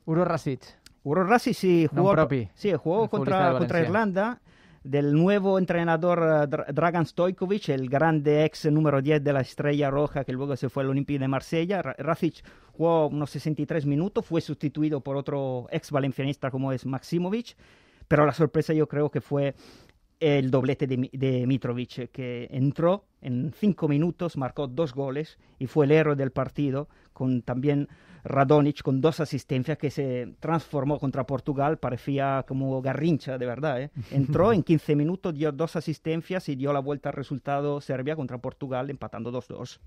Uro 0.06 0.24
Rasic. 0.24 0.60
Uro 1.02 1.24
Rasi 1.24 1.52
sí 1.54 1.88
jugó, 1.90 2.14
sí, 2.54 2.72
jugó 2.74 3.08
contra, 3.08 3.58
contra. 3.58 3.80
Irlanda 3.80 4.40
del 4.84 5.12
nuevo 5.12 5.58
entrenador 5.58 6.18
eh, 6.20 6.46
Dra- 6.48 6.66
Dragan 6.72 7.06
Stojkovic, 7.06 7.68
el 7.70 7.88
grande 7.88 8.44
ex 8.44 8.66
número 8.70 9.02
10 9.02 9.22
de 9.22 9.32
la 9.32 9.40
Estrella 9.40 9.90
Roja 9.90 10.24
que 10.24 10.32
luego 10.32 10.56
se 10.56 10.68
fue 10.68 10.82
al 10.82 10.90
Olympique 10.90 11.18
de 11.18 11.28
Marsella. 11.28 11.82
Ra- 11.82 11.96
Rasic 11.98 12.44
jugó 12.72 13.08
unos 13.08 13.30
63 13.30 13.86
minutos, 13.86 14.24
fue 14.26 14.40
sustituido 14.40 15.00
por 15.00 15.16
otro 15.16 15.66
ex 15.70 15.90
valencianista 15.90 16.50
como 16.50 16.72
es 16.72 16.86
Maximovic, 16.86 17.56
pero 18.06 18.24
la 18.24 18.32
sorpresa 18.32 18.72
yo 18.72 18.86
creo 18.88 19.10
que 19.10 19.20
fue 19.20 19.54
el 20.20 20.50
doblete 20.50 20.86
de, 20.88 21.08
de 21.12 21.46
Mitrovic, 21.46 21.98
eh, 21.98 22.08
que 22.08 22.48
entró 22.50 23.04
en 23.20 23.52
cinco 23.56 23.86
minutos, 23.88 24.36
marcó 24.36 24.66
dos 24.66 24.92
goles 24.92 25.38
y 25.58 25.66
fue 25.66 25.84
el 25.86 25.92
héroe 25.92 26.16
del 26.16 26.32
partido, 26.32 26.88
con 27.18 27.42
también 27.42 27.88
Radonic 28.24 28.82
con 28.82 29.00
dos 29.00 29.20
asistencias 29.20 29.76
que 29.78 29.90
se 29.90 30.34
transformó 30.40 30.98
contra 30.98 31.24
Portugal, 31.26 31.78
parecía 31.78 32.44
como 32.46 32.80
Garrincha, 32.80 33.36
de 33.38 33.46
verdad. 33.46 33.82
¿eh? 33.82 33.90
Entró 34.12 34.52
en 34.52 34.62
15 34.62 34.94
minutos, 34.96 35.34
dio 35.34 35.50
dos 35.52 35.76
asistencias 35.76 36.48
y 36.48 36.56
dio 36.56 36.72
la 36.72 36.80
vuelta 36.80 37.08
al 37.10 37.14
resultado 37.14 37.80
Serbia 37.80 38.16
contra 38.16 38.38
Portugal, 38.38 38.88
empatando 38.90 39.30
2-2. 39.32 39.78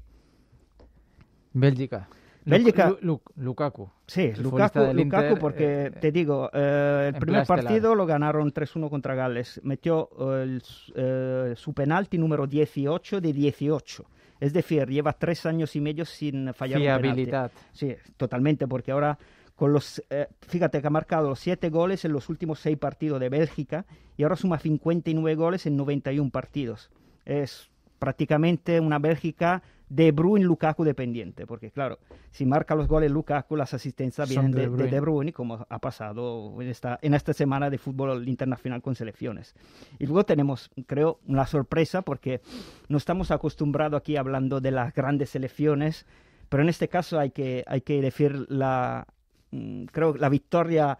Bèlgica. 1.53 2.07
Bèlgica. 2.43 2.89
Lu- 2.89 2.97
Lu- 3.01 3.21
Lukaku. 3.35 3.89
Sí, 4.07 4.31
Lukaku, 4.37 4.79
Lukaku 4.79 4.99
Inter, 4.99 5.39
porque 5.39 5.85
eh, 5.85 5.91
te 5.91 6.11
digo, 6.11 6.49
eh, 6.53 7.11
el 7.13 7.19
primer 7.19 7.45
partido 7.45 7.93
lo 7.95 8.05
ganaron 8.05 8.51
3-1 8.51 8.89
contra 8.89 9.13
Gales. 9.15 9.59
Metió 9.63 10.09
eh, 10.19 10.43
el 10.43 10.63
eh, 10.95 11.53
su 11.55 11.73
penalti 11.73 12.17
número 12.17 12.47
18 12.47 13.21
de 13.21 13.33
18. 13.33 14.05
Es 14.41 14.53
decir, 14.53 14.87
lleva 14.89 15.13
tres 15.13 15.45
años 15.45 15.75
y 15.75 15.81
medio 15.81 16.03
sin 16.03 16.53
fallar 16.53 16.81
un 16.81 17.01
penalti. 17.01 17.55
Sí, 17.71 17.95
totalmente, 18.17 18.67
porque 18.67 18.91
ahora 18.91 19.17
con 19.55 19.71
los, 19.71 20.03
eh, 20.09 20.27
fíjate 20.41 20.81
que 20.81 20.87
ha 20.87 20.89
marcado 20.89 21.29
los 21.29 21.39
siete 21.39 21.69
goles 21.69 22.03
en 22.03 22.11
los 22.11 22.27
últimos 22.27 22.59
seis 22.59 22.75
partidos 22.79 23.19
de 23.19 23.29
Bélgica 23.29 23.85
y 24.17 24.23
ahora 24.23 24.35
suma 24.35 24.57
59 24.57 25.35
goles 25.35 25.67
en 25.67 25.77
91 25.77 26.31
partidos. 26.31 26.89
Es 27.23 27.69
prácticamente 28.01 28.79
una 28.79 28.97
Bélgica 28.97 29.61
de 29.87 30.11
Bruyne 30.11 30.43
Lukaku 30.43 30.83
dependiente, 30.83 31.45
porque 31.45 31.69
claro, 31.69 31.99
si 32.31 32.47
marca 32.47 32.73
los 32.73 32.87
goles 32.87 33.11
Lukaku, 33.11 33.55
las 33.55 33.75
asistencias 33.75 34.27
vienen 34.27 34.51
de 34.51 34.57
de, 34.57 34.63
de 34.63 34.69
Bruyne. 34.69 34.91
De 34.91 34.99
Bruyne, 34.99 35.33
como 35.33 35.67
ha 35.69 35.79
pasado 35.79 36.59
en 36.59 36.67
esta, 36.67 36.97
en 37.03 37.13
esta 37.13 37.31
semana 37.33 37.69
de 37.69 37.77
fútbol 37.77 38.27
internacional 38.27 38.81
con 38.81 38.95
selecciones. 38.95 39.53
Y 39.99 40.07
luego 40.07 40.23
tenemos, 40.23 40.71
creo, 40.87 41.19
una 41.27 41.45
sorpresa, 41.45 42.01
porque 42.01 42.41
no 42.89 42.97
estamos 42.97 43.29
acostumbrados 43.29 43.99
aquí 43.99 44.17
hablando 44.17 44.61
de 44.61 44.71
las 44.71 44.95
grandes 44.95 45.29
selecciones, 45.29 46.07
pero 46.49 46.63
en 46.63 46.69
este 46.69 46.87
caso 46.87 47.19
hay 47.19 47.29
que, 47.29 47.63
hay 47.67 47.81
que 47.81 48.01
decir 48.01 48.47
la, 48.49 49.05
mm, 49.51 49.83
creo, 49.91 50.15
la 50.15 50.29
victoria 50.29 50.97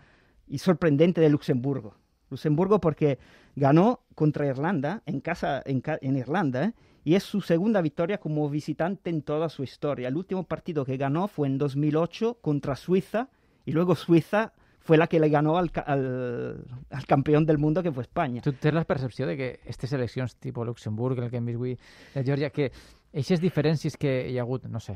y 0.47 0.59
sorprendente 0.59 1.19
de 1.19 1.29
Luxemburgo. 1.31 1.95
Luxemburgo 2.29 2.79
porque 2.79 3.17
ganó 3.55 4.01
contra 4.13 4.45
Irlanda 4.45 5.01
en 5.07 5.19
casa 5.19 5.63
en, 5.65 5.81
en 6.01 6.15
Irlanda 6.15 6.65
¿eh? 6.65 6.73
Y 7.03 7.15
es 7.15 7.23
su 7.23 7.41
segunda 7.41 7.81
victoria 7.81 8.19
como 8.19 8.49
visitante 8.49 9.09
en 9.09 9.21
toda 9.21 9.49
su 9.49 9.63
historia. 9.63 10.07
El 10.07 10.17
último 10.17 10.43
partido 10.43 10.85
que 10.85 10.97
ganó 10.97 11.27
fue 11.27 11.47
en 11.47 11.57
2008 11.57 12.37
contra 12.41 12.75
Suiza 12.75 13.29
y 13.65 13.71
luego 13.71 13.95
Suiza 13.95 14.53
fue 14.79 14.97
la 14.97 15.07
que 15.07 15.19
le 15.19 15.29
ganó 15.29 15.57
al, 15.57 15.71
al, 15.85 16.65
al 16.89 17.05
campeón 17.05 17.45
del 17.45 17.57
mundo 17.57 17.83
que 17.83 17.91
fue 17.91 18.03
España. 18.03 18.41
Tu 18.41 18.53
tens 18.53 18.73
la 18.73 18.83
percepció 18.83 19.27
de 19.27 19.37
que 19.37 19.59
aquestes 19.63 19.91
seleccions 19.91 20.35
tipus 20.35 20.65
Luxemburg, 20.65 21.19
el 21.19 21.53
avui, 21.53 21.77
de 22.15 22.23
Geòrgia, 22.23 22.49
que 22.49 22.71
aquestes 23.11 23.41
diferències 23.43 23.97
que 23.99 24.11
hi 24.31 24.37
ha 24.39 24.43
hagut, 24.45 24.69
no 24.71 24.79
sé, 24.79 24.93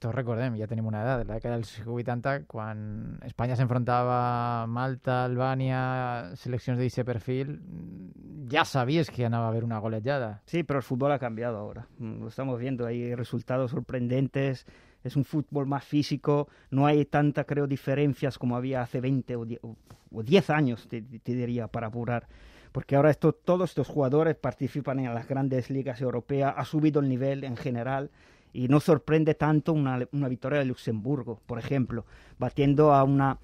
tots 0.00 0.14
recordem, 0.14 0.54
ja 0.56 0.68
tenim 0.68 0.86
una 0.88 1.02
edat, 1.04 1.26
la 1.28 1.36
dècada 1.36 1.58
dels 1.58 1.74
80, 1.84 2.46
quan 2.48 3.18
Espanya 3.26 3.58
s'enfrontava 3.58 4.14
a 4.16 4.66
Malta, 4.66 5.18
Albània, 5.26 5.80
seleccions 6.40 6.80
d'aquest 6.80 7.04
perfil, 7.04 7.52
ja 8.50 8.64
sabies 8.64 9.12
que 9.12 9.26
anava 9.28 9.50
a 9.50 9.52
haver 9.52 9.64
una 9.64 9.78
golejada. 9.78 10.40
Sí, 10.46 10.62
pero 10.62 10.78
el 10.78 10.82
fútbol 10.82 11.12
ha 11.12 11.18
cambiado 11.18 11.58
ahora. 11.58 11.86
Mm, 11.98 12.22
Lo 12.22 12.28
estamos 12.28 12.58
viendo, 12.58 12.86
hay 12.86 13.14
resultados 13.14 13.70
sorprendentes. 13.72 14.66
Es 15.04 15.16
un 15.16 15.24
fútbol 15.24 15.66
más 15.66 15.84
físico, 15.84 16.48
no 16.70 16.86
hay 16.86 17.06
tanta, 17.06 17.44
creo, 17.44 17.66
diferencias 17.66 18.38
como 18.38 18.56
había 18.56 18.82
hace 18.82 19.00
20 19.00 19.36
o 19.36 19.44
10, 19.46 19.60
o 19.62 20.22
10 20.22 20.50
años, 20.50 20.88
te, 20.88 21.00
te 21.00 21.34
diría, 21.34 21.68
para 21.68 21.86
apurar. 21.86 22.26
Porque 22.72 22.96
ahora 22.96 23.10
esto, 23.10 23.32
todos 23.32 23.70
estos 23.70 23.88
jugadores 23.88 24.36
participan 24.36 25.00
en 25.00 25.12
las 25.14 25.26
grandes 25.28 25.70
ligas 25.70 26.00
europeas, 26.00 26.54
ha 26.56 26.64
subido 26.64 27.00
el 27.00 27.08
nivel 27.08 27.44
en 27.44 27.56
general 27.56 28.10
y 28.52 28.68
no 28.68 28.80
sorprende 28.80 29.34
tanto 29.34 29.72
una, 29.72 30.06
una 30.12 30.28
victoria 30.28 30.60
de 30.60 30.64
Luxemburgo, 30.64 31.40
por 31.46 31.58
ejemplo, 31.58 32.04
batiendo 32.38 32.92
a 32.92 33.04
una 33.04 33.38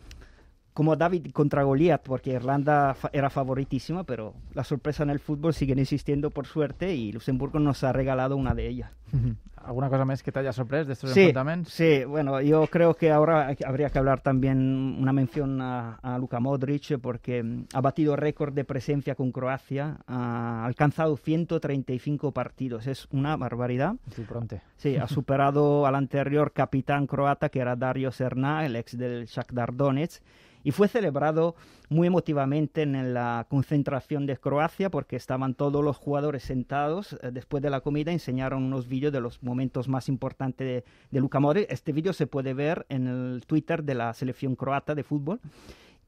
como 0.76 0.94
David 0.94 1.30
contra 1.32 1.62
Goliat, 1.62 2.02
porque 2.02 2.32
Irlanda 2.32 2.94
era 3.10 3.30
favoritísima, 3.30 4.04
pero 4.04 4.34
la 4.52 4.62
sorpresa 4.62 5.04
en 5.04 5.10
el 5.10 5.20
fútbol 5.20 5.54
siguen 5.54 5.78
existiendo 5.78 6.30
por 6.30 6.46
suerte 6.46 6.94
y 6.94 7.12
Luxemburgo 7.12 7.58
nos 7.58 7.82
ha 7.82 7.94
regalado 7.94 8.36
una 8.36 8.54
de 8.54 8.68
ellas. 8.68 8.90
Alguna 9.66 9.88
cosa 9.90 10.04
més 10.06 10.22
que 10.22 10.30
t'haya 10.32 10.52
sorprès 10.52 10.86
d'estos 10.86 11.10
Sí, 11.12 11.24
enfrontaments? 11.26 11.72
sí, 11.72 12.04
bueno, 12.04 12.40
yo 12.40 12.66
creo 12.68 12.94
que 12.94 13.10
ahora 13.10 13.52
habría 13.66 13.90
que 13.90 13.98
hablar 13.98 14.20
también 14.20 14.96
una 15.00 15.12
mención 15.12 15.60
a, 15.60 15.96
a 16.02 16.18
Luka 16.18 16.38
Modric 16.40 16.98
porque 17.00 17.42
mm, 17.42 17.64
ha 17.74 17.80
batido 17.80 18.14
récord 18.16 18.54
de 18.54 18.64
presencia 18.64 19.14
con 19.16 19.32
Croacia, 19.32 19.98
ha 20.06 20.64
alcanzado 20.64 21.16
135 21.16 22.32
partidos, 22.32 22.86
es 22.86 23.08
una 23.10 23.36
barbaridad. 23.36 23.94
Tu 24.14 24.22
pronte. 24.22 24.62
Sí, 24.76 24.96
ha 24.96 25.06
superado 25.08 25.86
al 25.86 25.94
anterior 25.96 26.52
capitán 26.52 27.06
croata 27.06 27.48
que 27.48 27.60
era 27.60 27.76
Dario 27.76 28.12
Serna, 28.12 28.64
el 28.64 28.76
ex 28.76 28.96
del 28.96 29.26
Shakhtar 29.26 29.74
Donetsk, 29.74 30.22
y 30.66 30.72
fue 30.72 30.88
celebrado 30.88 31.54
muy 31.88 32.08
emotivamente 32.08 32.82
en 32.82 33.14
la 33.14 33.46
concentración 33.48 34.26
de 34.26 34.36
Croacia 34.36 34.90
porque 34.90 35.14
estaban 35.14 35.54
todos 35.54 35.84
los 35.84 35.96
jugadores 35.96 36.42
sentados 36.42 37.12
eh, 37.22 37.30
después 37.32 37.62
de 37.62 37.70
la 37.70 37.82
comida, 37.82 38.10
enseñaron 38.10 38.64
unos 38.64 38.88
vídeos 38.88 39.12
de 39.12 39.20
los 39.20 39.40
momentos 39.44 39.86
más 39.86 40.08
importantes 40.08 40.66
de, 40.66 40.84
de 41.12 41.20
Luka 41.20 41.38
Modric. 41.38 41.70
Este 41.70 41.92
vídeo 41.92 42.12
se 42.12 42.26
puede 42.26 42.52
ver 42.52 42.84
en 42.88 43.06
el 43.06 43.46
Twitter 43.46 43.84
de 43.84 43.94
la 43.94 44.12
selección 44.12 44.56
croata 44.56 44.96
de 44.96 45.04
fútbol. 45.04 45.38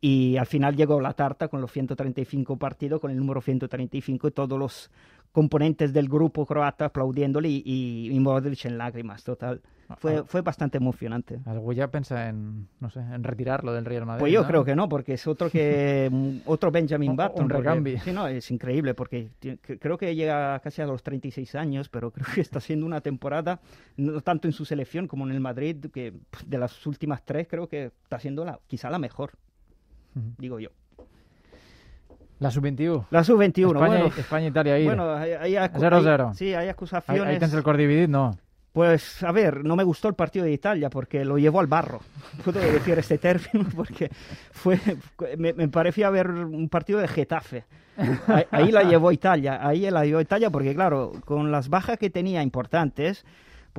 Y 0.00 0.36
al 0.36 0.46
final 0.46 0.74
llegó 0.74 1.00
la 1.00 1.12
tarta 1.12 1.46
con 1.46 1.60
los 1.60 1.70
135 1.70 2.56
partidos, 2.56 3.00
con 3.00 3.12
el 3.12 3.16
número 3.16 3.40
135 3.40 4.28
y 4.28 4.30
todos 4.32 4.58
los 4.58 4.90
componentes 5.32 5.92
del 5.92 6.08
grupo 6.08 6.44
croata 6.46 6.86
aplaudiéndole 6.86 7.48
y, 7.48 7.62
y, 7.64 8.10
y 8.10 8.20
Modric 8.20 8.64
en 8.64 8.78
lágrimas, 8.78 9.22
total. 9.24 9.60
Fue, 9.96 10.18
Ah, 10.18 10.24
fue 10.26 10.42
bastante 10.42 10.76
emocionante. 10.76 11.40
Algú 11.46 11.74
ja 11.74 11.88
pensa 11.90 12.28
en, 12.28 12.68
no 12.78 12.90
sé, 12.90 13.00
en 13.00 13.24
retirar-lo 13.24 13.72
del 13.72 13.86
Real 13.86 14.04
Madrid, 14.04 14.20
Pues 14.20 14.32
yo 14.32 14.42
¿no? 14.42 14.46
creo 14.46 14.62
que 14.64 14.76
no, 14.76 14.86
porque 14.86 15.14
es 15.14 15.26
otro 15.26 15.48
que 15.48 16.08
mm, 16.12 16.40
otro 16.44 16.70
Benjamin 16.70 17.16
Button. 17.16 17.44
un 17.44 17.48
porque-. 17.50 17.98
Sí, 18.00 18.12
no, 18.12 18.28
es 18.28 18.50
increíble 18.50 18.92
porque 18.92 19.30
creo 19.80 19.96
que 19.96 20.14
llega 20.14 20.60
casi 20.60 20.82
a 20.82 20.86
los 20.86 21.02
36 21.02 21.54
años, 21.54 21.88
pero 21.88 22.10
creo 22.10 22.26
que 22.34 22.42
está 22.42 22.58
haciendo 22.58 22.84
una 22.84 23.00
temporada, 23.00 23.60
no 23.96 24.20
tanto 24.20 24.46
en 24.46 24.52
su 24.52 24.66
selección 24.66 25.08
como 25.08 25.26
en 25.26 25.32
el 25.32 25.40
Madrid, 25.40 25.86
que 25.90 26.12
de 26.46 26.58
las 26.58 26.86
últimas 26.86 27.24
tres 27.24 27.46
creo 27.48 27.66
que 27.66 27.92
está 28.02 28.20
siendo 28.20 28.44
la, 28.44 28.58
quizá 28.66 28.90
la 28.90 28.98
mejor, 28.98 29.32
Ujú. 30.14 30.32
digo 30.36 30.60
yo. 30.60 30.68
La 32.38 32.50
sub-21. 32.50 33.06
La 33.10 33.24
sub-21, 33.24 33.66
Espanya, 33.74 33.86
bueno, 33.98 34.06
Espanya-Itàlia 34.16 34.74
ahir. 34.74 34.86
bueno, 34.86 35.12
hay, 35.14 35.32
hay 35.32 35.54
0-0. 35.54 36.28
hay- 36.28 36.34
Sí, 36.34 36.46
hay 36.48 36.54
ahí, 36.64 36.68
acusaciones. 36.68 37.24
ahí 37.26 37.38
tens 37.38 37.52
el 37.54 37.62
cor 37.62 37.76
dividit, 37.76 38.08
no. 38.08 38.36
Pues 38.72 39.22
a 39.24 39.32
ver, 39.32 39.64
no 39.64 39.74
me 39.74 39.82
gustó 39.82 40.06
el 40.08 40.14
partido 40.14 40.44
de 40.44 40.52
Italia 40.52 40.88
porque 40.88 41.24
lo 41.24 41.36
llevó 41.38 41.58
al 41.60 41.66
barro. 41.66 42.00
Puedo 42.44 42.60
decir 42.60 42.96
este 42.98 43.18
término 43.18 43.66
porque 43.74 44.08
fue, 44.52 44.78
me, 45.36 45.52
me 45.52 45.68
parecía 45.68 46.10
ver 46.10 46.30
un 46.30 46.68
partido 46.68 47.00
de 47.00 47.08
Getafe. 47.08 47.64
Ahí, 48.28 48.44
ahí 48.52 48.70
la 48.70 48.84
llevó 48.84 49.10
Italia, 49.10 49.58
ahí 49.66 49.90
la 49.90 50.04
llevó 50.04 50.20
Italia 50.20 50.50
porque 50.50 50.72
claro, 50.74 51.10
con 51.24 51.50
las 51.50 51.68
bajas 51.68 51.98
que 51.98 52.10
tenía 52.10 52.44
importantes, 52.44 53.24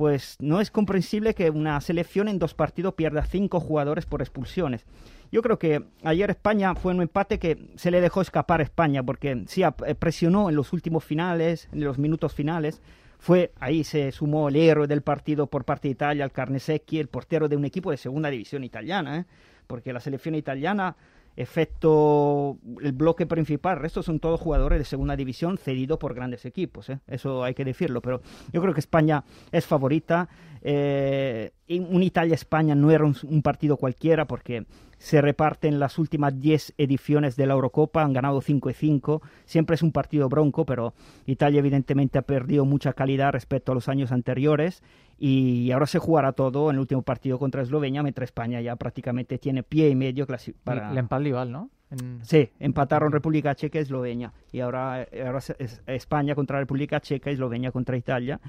pues 0.00 0.38
no 0.40 0.62
es 0.62 0.70
comprensible 0.70 1.34
que 1.34 1.50
una 1.50 1.78
selección 1.82 2.28
en 2.28 2.38
dos 2.38 2.54
partidos 2.54 2.94
pierda 2.94 3.22
cinco 3.26 3.60
jugadores 3.60 4.06
por 4.06 4.22
expulsiones. 4.22 4.86
Yo 5.30 5.42
creo 5.42 5.58
que 5.58 5.84
ayer 6.02 6.30
España 6.30 6.74
fue 6.74 6.94
un 6.94 7.02
empate 7.02 7.38
que 7.38 7.68
se 7.76 7.90
le 7.90 8.00
dejó 8.00 8.22
escapar 8.22 8.60
a 8.60 8.62
España 8.62 9.02
porque 9.02 9.44
sí 9.46 9.62
eh, 9.62 9.94
presionó 9.94 10.48
en 10.48 10.56
los 10.56 10.72
últimos 10.72 11.04
finales, 11.04 11.68
en 11.70 11.84
los 11.84 11.98
minutos 11.98 12.32
finales. 12.32 12.80
Fue 13.18 13.52
ahí 13.60 13.84
se 13.84 14.10
sumó 14.10 14.48
el 14.48 14.56
héroe 14.56 14.86
del 14.86 15.02
partido 15.02 15.48
por 15.48 15.66
parte 15.66 15.88
de 15.88 15.92
Italia, 15.92 16.24
el 16.24 16.32
Carnesecchi, 16.32 16.98
el 16.98 17.08
portero 17.08 17.46
de 17.46 17.56
un 17.56 17.66
equipo 17.66 17.90
de 17.90 17.98
segunda 17.98 18.30
división 18.30 18.64
italiana, 18.64 19.18
¿eh? 19.18 19.24
porque 19.66 19.92
la 19.92 20.00
selección 20.00 20.34
italiana, 20.34 20.96
efecto 21.36 22.58
el 22.82 22.92
bloque 22.92 23.26
principal, 23.26 23.76
el 23.76 23.82
resto 23.82 24.02
son 24.02 24.20
todos 24.20 24.40
jugadores 24.40 24.78
de 24.78 24.84
segunda 24.84 25.16
división 25.16 25.58
cedidos 25.58 25.98
por 25.98 26.14
grandes 26.14 26.44
equipos, 26.44 26.90
¿eh? 26.90 27.00
eso 27.06 27.44
hay 27.44 27.54
que 27.54 27.64
decirlo, 27.64 28.00
pero 28.02 28.20
yo 28.52 28.60
creo 28.60 28.74
que 28.74 28.80
España 28.80 29.24
es 29.52 29.66
favorita. 29.66 30.28
Eh, 30.62 31.52
un 31.68 32.02
Italia-España 32.02 32.74
no 32.74 32.90
era 32.90 33.04
un, 33.04 33.16
un 33.22 33.42
partido 33.42 33.78
cualquiera 33.78 34.26
porque 34.26 34.66
se 34.98 35.22
reparten 35.22 35.80
las 35.80 35.98
últimas 35.98 36.38
10 36.38 36.74
ediciones 36.76 37.34
de 37.34 37.46
la 37.46 37.54
Eurocopa, 37.54 38.02
han 38.02 38.12
ganado 38.12 38.42
5 38.42 38.68
y 38.68 38.74
5, 38.74 39.22
siempre 39.46 39.74
es 39.74 39.82
un 39.82 39.92
partido 39.92 40.28
bronco, 40.28 40.66
pero 40.66 40.92
Italia 41.24 41.60
evidentemente 41.60 42.18
ha 42.18 42.22
perdido 42.22 42.66
mucha 42.66 42.92
calidad 42.92 43.32
respecto 43.32 43.72
a 43.72 43.74
los 43.74 43.88
años 43.88 44.12
anteriores 44.12 44.82
y 45.22 45.70
ahora 45.70 45.86
se 45.86 45.98
jugará 45.98 46.32
todo 46.32 46.70
en 46.70 46.76
el 46.76 46.80
último 46.80 47.02
partido 47.02 47.38
contra 47.38 47.60
Eslovenia, 47.60 48.02
mientras 48.02 48.28
España 48.28 48.62
ya 48.62 48.74
prácticamente 48.76 49.36
tiene 49.36 49.62
pie 49.62 49.90
y 49.90 49.94
medio 49.94 50.26
para... 50.64 50.94
L'empat 50.94 51.20
li 51.20 51.30
val, 51.30 51.52
no? 51.52 51.68
En... 51.90 52.24
Sí, 52.24 52.48
empataron 52.58 53.12
República 53.12 53.54
Checa 53.54 53.78
y 53.78 53.82
Eslovenia. 53.82 54.32
Y 54.50 54.60
ahora, 54.60 55.02
es 55.02 55.82
España 55.86 56.34
contra 56.34 56.58
República 56.58 57.00
Checa 57.00 57.30
y 57.30 57.34
Eslovenia 57.34 57.70
contra 57.70 57.98
Italia. 57.98 58.40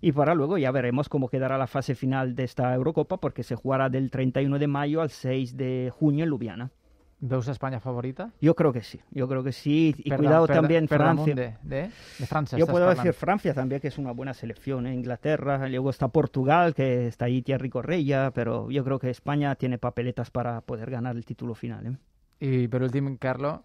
Y 0.00 0.12
para 0.12 0.34
luego 0.34 0.56
ya 0.56 0.70
veremos 0.70 1.10
cómo 1.10 1.28
quedará 1.28 1.58
la 1.58 1.66
fase 1.66 1.94
final 1.94 2.34
de 2.34 2.44
esta 2.44 2.74
Eurocopa, 2.74 3.18
porque 3.18 3.42
se 3.42 3.54
jugará 3.54 3.90
del 3.90 4.10
31 4.10 4.58
de 4.58 4.66
mayo 4.68 5.02
al 5.02 5.10
6 5.10 5.54
de 5.54 5.92
junio 5.94 6.24
en 6.24 6.30
Ljubljana. 6.30 6.70
Veus 7.18 7.48
Espanya 7.48 7.80
favorita? 7.80 8.30
Yo 8.42 8.54
creo 8.54 8.72
que 8.72 8.82
sí, 8.82 9.00
yo 9.10 9.26
creo 9.26 9.42
que 9.42 9.52
sí. 9.52 9.94
Y 9.98 10.10
Per 10.10 10.18
cuidado 10.18 10.42
da- 10.42 10.46
per 10.48 10.56
da- 10.56 10.60
también 10.62 10.86
per 10.86 10.98
damunt 11.00 11.26
Francia. 11.32 11.58
De, 11.62 11.76
de, 11.76 11.82
de 12.18 12.26
França 12.26 12.58
Yo 12.58 12.66
puedo 12.66 12.84
parlant. 12.86 12.98
decir 13.06 13.12
Francia 13.14 13.54
también, 13.54 13.80
que 13.80 13.88
es 13.88 13.96
una 13.98 14.12
buena 14.12 14.34
selección. 14.34 14.86
¿eh? 14.86 14.92
Inglaterra, 14.94 15.66
luego 15.68 15.88
está 15.90 16.08
Portugal, 16.08 16.74
que 16.74 17.06
está 17.06 17.24
ahí 17.24 17.40
Thierry 17.42 17.70
Correia, 17.70 18.30
pero 18.34 18.70
yo 18.70 18.84
creo 18.84 18.98
que 18.98 19.08
España 19.10 19.54
tiene 19.54 19.78
papeletas 19.78 20.30
para 20.30 20.60
poder 20.60 20.90
ganar 20.90 21.16
el 21.16 21.24
título 21.24 21.54
final. 21.54 21.86
¿eh? 21.86 21.96
I 22.38 22.68
per 22.68 22.82
últim, 22.82 23.16
Carlo, 23.16 23.62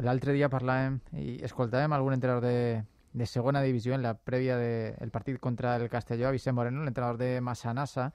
l'altre 0.00 0.32
dia 0.32 0.48
parlàvem 0.48 0.94
i 1.12 1.42
escoltàvem 1.44 1.92
algun 1.92 2.14
entrenador 2.16 2.46
de, 2.48 2.84
de 3.12 3.26
segona 3.26 3.60
divisió 3.60 3.92
en 3.94 4.00
la 4.00 4.14
prèvia 4.16 4.56
del 4.56 4.96
de, 4.96 5.10
partit 5.12 5.36
contra 5.38 5.76
el 5.76 5.90
Castelló, 5.92 6.30
Vicent 6.32 6.56
Moreno, 6.56 6.82
l'entrenador 6.84 7.18
de 7.20 7.42
Massanassa, 7.44 8.14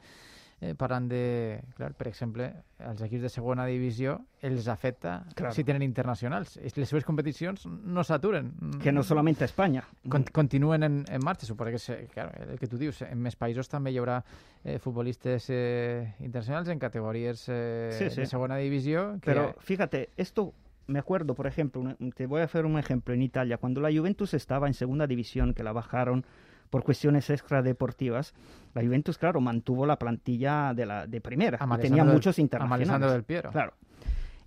eh, 0.61 0.75
parlant 0.75 1.07
de, 1.09 1.61
clar, 1.77 1.93
per 1.95 2.07
exemple, 2.09 2.49
els 2.83 3.01
equips 3.05 3.21
de 3.23 3.29
segona 3.29 3.65
divisió 3.65 4.17
els 4.41 4.67
afecta 4.67 5.25
Claro. 5.35 5.53
si 5.53 5.63
tenen 5.63 5.81
internacionals. 5.83 6.57
Les 6.75 6.89
seves 6.89 7.05
competicions 7.05 7.65
no 7.65 8.03
s'aturen. 8.03 8.53
Que 8.83 8.91
no 8.91 9.03
solamente 9.03 9.45
España. 9.45 9.83
Con, 10.09 10.23
continuen 10.31 10.83
en, 10.83 11.05
en 11.09 11.23
marxa, 11.23 11.45
suposo 11.45 11.71
que, 11.71 11.79
se, 11.79 12.07
claro, 12.07 12.31
el 12.51 12.59
que 12.59 12.67
tu 12.67 12.77
dius, 12.77 13.01
en 13.03 13.19
més 13.21 13.35
països 13.39 13.69
també 13.69 13.91
hi 13.91 13.97
haurà 13.99 14.21
eh, 14.63 14.79
futbolistes 14.79 15.47
eh, 15.49 16.13
internacionals 16.19 16.69
en 16.69 16.79
categories 16.79 17.45
eh, 17.49 17.89
Sí, 17.97 18.09
sí. 18.09 18.21
de 18.21 18.25
segona 18.27 18.57
divisió. 18.57 19.13
Que, 19.21 19.31
Pero 19.31 19.55
fíjate, 19.59 20.09
esto 20.17 20.53
me 20.87 20.97
acuerdo, 20.99 21.35
por 21.35 21.45
ejemplo, 21.45 21.83
te 22.15 22.25
voy 22.25 22.41
a 22.41 22.45
hacer 22.45 22.65
un 22.65 22.79
ejemplo 22.79 23.13
en 23.13 23.21
Italia, 23.21 23.57
cuando 23.59 23.79
la 23.79 23.91
Juventus 23.91 24.33
estaba 24.33 24.65
en 24.67 24.73
segunda 24.73 25.05
división, 25.05 25.53
que 25.53 25.63
la 25.63 25.71
bajaron 25.71 26.25
por 26.69 26.83
cuestiones 26.83 27.29
extradeportivas, 27.29 28.33
la 28.73 28.81
Juventus, 28.83 29.17
claro, 29.17 29.41
mantuvo 29.41 29.85
la 29.85 29.97
plantilla 29.97 30.73
de 30.73 30.85
la 30.85 31.07
de 31.07 31.21
primera 31.21 31.57
tenía 31.79 32.03
del- 32.03 32.13
muchos 32.13 32.39
internacionales. 32.39 33.11
Del 33.11 33.23
Piero. 33.23 33.51
Claro. 33.51 33.73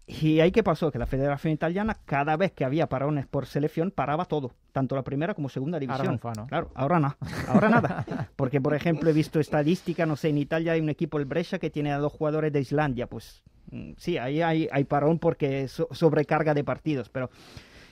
Y 0.04 0.40
ahí 0.40 0.50
qué 0.50 0.62
pasó, 0.64 0.90
que 0.90 0.98
la 0.98 1.06
Federación 1.06 1.52
Italiana, 1.52 1.96
cada 2.04 2.36
vez 2.36 2.52
que 2.52 2.64
había 2.64 2.88
parones 2.88 3.26
por 3.26 3.46
selección, 3.46 3.92
paraba 3.92 4.24
todo, 4.24 4.52
tanto 4.72 4.96
la 4.96 5.02
primera 5.02 5.32
como 5.32 5.48
segunda 5.48 5.78
división. 5.78 6.18
fa, 6.18 6.32
no? 6.36 6.46
Claro, 6.48 6.70
ahora 6.74 6.98
no, 6.98 7.16
ahora 7.48 7.68
nada. 7.68 8.04
Porque, 8.36 8.60
por 8.60 8.74
ejemplo, 8.74 9.08
he 9.08 9.12
visto 9.12 9.38
estadística, 9.38 10.04
no 10.04 10.16
sé, 10.16 10.28
en 10.30 10.38
Italia 10.38 10.72
hay 10.72 10.80
un 10.80 10.88
equipo, 10.88 11.18
el 11.18 11.24
Brescia, 11.24 11.58
que 11.60 11.70
tiene 11.70 11.92
a 11.92 11.98
dos 11.98 12.12
jugadores 12.12 12.52
de 12.52 12.60
Islandia. 12.60 13.06
Pues 13.06 13.42
mm, 13.70 13.92
sí, 13.96 14.18
ahí 14.18 14.42
hay, 14.42 14.68
hay 14.72 14.84
parón 14.84 15.18
porque 15.20 15.68
so- 15.68 15.88
sobrecarga 15.92 16.52
de 16.52 16.64
partidos. 16.64 17.08
Pero 17.08 17.30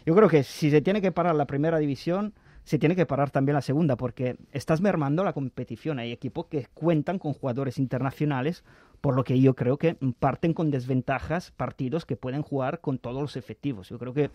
yo 0.05 0.15
creo 0.15 0.29
que 0.29 0.43
si 0.43 0.69
se 0.71 0.81
tiene 0.83 1.01
que 1.01 1.13
parar 1.13 1.37
la 1.37 1.47
primera 1.47 1.79
división, 1.79 2.35
se 2.65 2.79
tiene 2.79 2.95
que 2.95 3.07
parar 3.07 3.31
también 3.31 3.55
la 3.55 3.63
segunda, 3.63 3.97
porque 3.97 4.37
estás 4.53 4.81
mermando 4.81 5.25
la 5.25 5.33
competición. 5.33 5.99
Hay 5.99 6.13
equipos 6.13 6.47
que 6.47 6.67
cuentan 6.75 7.19
con 7.19 7.33
jugadores 7.33 7.79
internacionales, 7.79 8.65
por 9.01 9.15
lo 9.17 9.25
que 9.25 9.41
yo 9.41 9.55
creo 9.55 9.77
que 9.79 9.97
parten 10.19 10.53
con 10.55 10.71
desventajas 10.71 11.51
partidos 11.53 12.05
que 12.07 12.17
pueden 12.17 12.43
jugar 12.43 12.81
con 12.81 12.99
todos 12.99 13.21
los 13.23 13.37
efectivos. 13.37 13.89
Yo 13.89 13.99
creo 13.99 14.13
que 14.13 14.31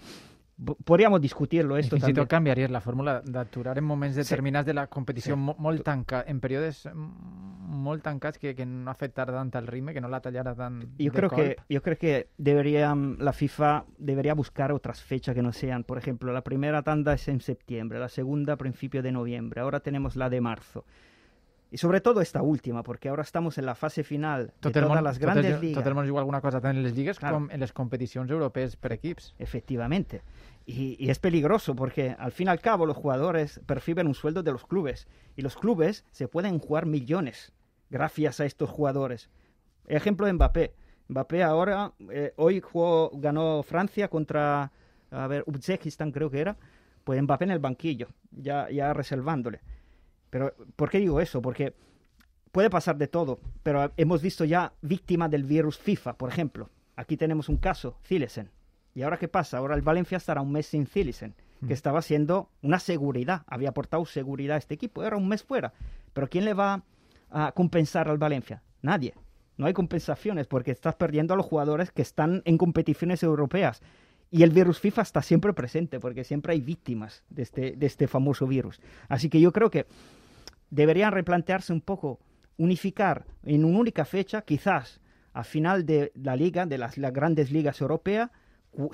po- 0.63 0.75
podríamos 0.83 1.21
discutirlo 1.21 1.77
esto 1.77 1.95
fins 1.97 1.99
i 1.99 2.01
también. 2.07 2.23
tot 2.23 2.29
canviaries 2.29 2.71
la 2.71 2.81
fórmula 2.81 3.21
d'aturar 3.21 3.77
en 3.77 3.83
moments 3.83 4.15
determinats 4.17 4.65
de 4.65 4.73
la 4.73 4.87
competició 4.87 5.37
mo- 5.37 5.55
molt 5.59 5.83
tancats, 5.83 6.27
en 6.29 6.39
períodes 6.39 6.87
mm, 6.93 7.44
molt 7.85 8.03
tancats 8.03 8.39
que, 8.41 8.55
que 8.57 8.65
no 8.65 8.89
afectara 8.91 9.33
tant 9.37 9.53
el 9.61 9.67
ritme, 9.69 9.93
que 9.93 10.01
no 10.01 10.09
la 10.09 10.19
tallara 10.25 10.55
tant 10.57 10.81
Yo 10.97 11.11
creo 11.13 11.29
que 11.29 11.55
yo 11.69 11.81
creo 11.85 11.97
que 11.97 12.29
debería 12.37 12.93
mm, 12.95 13.17
la 13.21 13.33
FIFA 13.33 13.85
debería 13.97 14.33
buscar 14.33 14.71
otras 14.73 15.01
fechas 15.01 15.35
que 15.35 15.43
no 15.43 15.53
sean, 15.53 15.83
por 15.85 15.97
ejemplo, 15.97 16.33
la 16.33 16.41
primera 16.43 16.81
tanda 16.83 17.13
es 17.13 17.27
en 17.27 17.39
septiembre, 17.41 17.99
la 17.99 18.09
segunda 18.09 18.53
a 18.53 18.57
principio 18.57 19.01
de 19.03 19.11
noviembre, 19.11 19.61
ahora 19.61 19.79
tenemos 19.79 20.15
la 20.15 20.29
de 20.29 20.41
marzo. 20.41 20.85
Y 21.71 21.77
sobre 21.77 21.99
todo 21.99 22.21
esta 22.21 22.41
última, 22.41 22.83
porque 22.83 23.09
ahora 23.09 23.23
estamos 23.23 23.57
en 23.57 23.65
la 23.65 23.75
fase 23.75 24.03
final 24.03 24.47
de 24.47 24.53
Tot 24.61 24.71
todas 24.73 24.87
món, 24.87 25.03
las 25.03 25.15
tot, 25.17 25.23
grandes 25.23 25.55
el, 25.55 25.61
ligas. 25.61 25.83
tot 25.83 25.87
el 25.89 25.95
món 25.95 26.07
juga 26.07 26.19
alguna 26.21 26.39
cosa 26.39 26.61
tant 26.61 26.77
en 26.77 26.83
les 26.85 26.93
lligues 26.95 27.17
Claro. 27.19 27.35
com 27.35 27.49
en 27.51 27.59
les 27.59 27.73
competicions 27.73 28.29
europees 28.31 28.77
per 28.77 28.93
equips. 28.93 29.33
Efectivamente. 29.39 30.21
Y, 30.65 30.95
y 30.99 31.09
es 31.09 31.19
peligroso 31.19 31.75
porque 31.75 32.15
al 32.17 32.31
fin 32.31 32.47
y 32.47 32.51
al 32.51 32.61
cabo 32.61 32.85
los 32.85 32.95
jugadores 32.95 33.59
perciben 33.65 34.07
un 34.07 34.13
sueldo 34.15 34.41
de 34.43 34.51
los 34.53 34.63
clubes 34.65 35.07
y 35.35 35.41
los 35.41 35.57
clubes 35.57 36.05
se 36.11 36.27
pueden 36.29 36.59
jugar 36.59 36.85
millones 36.85 37.51
gracias 37.89 38.39
a 38.39 38.45
estos 38.45 38.69
jugadores. 38.69 39.29
Ejemplo 39.87 40.27
de 40.27 40.33
Mbappé. 40.33 40.73
Mbappé 41.07 41.43
ahora, 41.43 41.93
eh, 42.11 42.33
hoy 42.37 42.61
jugó, 42.61 43.11
ganó 43.13 43.63
Francia 43.63 44.07
contra, 44.07 44.71
a 45.11 45.27
ver, 45.27 45.43
Uzbekistán 45.45 46.11
creo 46.11 46.29
que 46.29 46.39
era, 46.39 46.57
pues 47.03 47.21
Mbappé 47.21 47.45
en 47.45 47.51
el 47.51 47.59
banquillo, 47.59 48.07
ya, 48.31 48.69
ya 48.69 48.93
reservándole. 48.93 49.61
Pero, 50.29 50.53
¿por 50.75 50.89
qué 50.89 50.99
digo 50.99 51.21
eso? 51.21 51.41
Porque 51.41 51.75
puede 52.51 52.69
pasar 52.69 52.97
de 52.97 53.07
todo, 53.07 53.39
pero 53.63 53.91
hemos 53.97 54.21
visto 54.21 54.45
ya 54.45 54.73
víctimas 54.81 55.29
del 55.29 55.43
virus 55.43 55.77
FIFA, 55.77 56.17
por 56.17 56.29
ejemplo. 56.29 56.69
Aquí 56.95 57.17
tenemos 57.17 57.49
un 57.49 57.57
caso, 57.57 57.97
Zilesen. 58.03 58.49
¿Y 58.93 59.01
ahora 59.01 59.17
qué 59.17 59.27
pasa? 59.27 59.57
Ahora 59.57 59.75
el 59.75 59.81
Valencia 59.81 60.17
estará 60.17 60.41
un 60.41 60.53
mes 60.53 60.67
sin 60.67 60.87
Zilesen, 60.87 61.35
que 61.67 61.73
estaba 61.73 62.01
siendo 62.01 62.49
una 62.61 62.79
seguridad, 62.79 63.43
había 63.47 63.69
aportado 63.69 64.05
seguridad 64.05 64.55
a 64.55 64.59
este 64.59 64.73
equipo, 64.73 65.03
era 65.03 65.17
un 65.17 65.27
mes 65.27 65.43
fuera. 65.43 65.73
Pero 66.13 66.29
¿quién 66.29 66.45
le 66.45 66.53
va 66.53 66.83
a 67.29 67.51
compensar 67.51 68.07
al 68.07 68.17
Valencia? 68.17 68.63
Nadie. 68.81 69.13
No 69.57 69.67
hay 69.67 69.73
compensaciones 69.73 70.47
porque 70.47 70.71
estás 70.71 70.95
perdiendo 70.95 71.33
a 71.33 71.37
los 71.37 71.45
jugadores 71.45 71.91
que 71.91 72.01
están 72.01 72.41
en 72.45 72.57
competiciones 72.57 73.23
europeas. 73.23 73.81
Y 74.31 74.43
el 74.43 74.51
virus 74.51 74.79
FIFA 74.79 75.01
está 75.03 75.21
siempre 75.21 75.53
presente 75.53 75.99
porque 75.99 76.23
siempre 76.23 76.53
hay 76.53 76.61
víctimas 76.61 77.23
de 77.29 77.43
este, 77.43 77.71
de 77.75 77.85
este 77.85 78.07
famoso 78.07 78.47
virus. 78.47 78.81
Así 79.07 79.29
que 79.29 79.39
yo 79.39 79.53
creo 79.53 79.69
que 79.69 79.85
deberían 80.69 81.11
replantearse 81.11 81.71
un 81.71 81.81
poco, 81.81 82.19
unificar 82.57 83.25
en 83.43 83.63
una 83.63 83.79
única 83.79 84.03
fecha, 84.03 84.41
quizás 84.41 84.99
a 85.33 85.43
final 85.43 85.85
de 85.85 86.11
la 86.15 86.35
liga, 86.35 86.65
de 86.65 86.77
las, 86.77 86.97
grandes 86.97 87.51
ligas 87.51 87.81
europeas, 87.81 88.31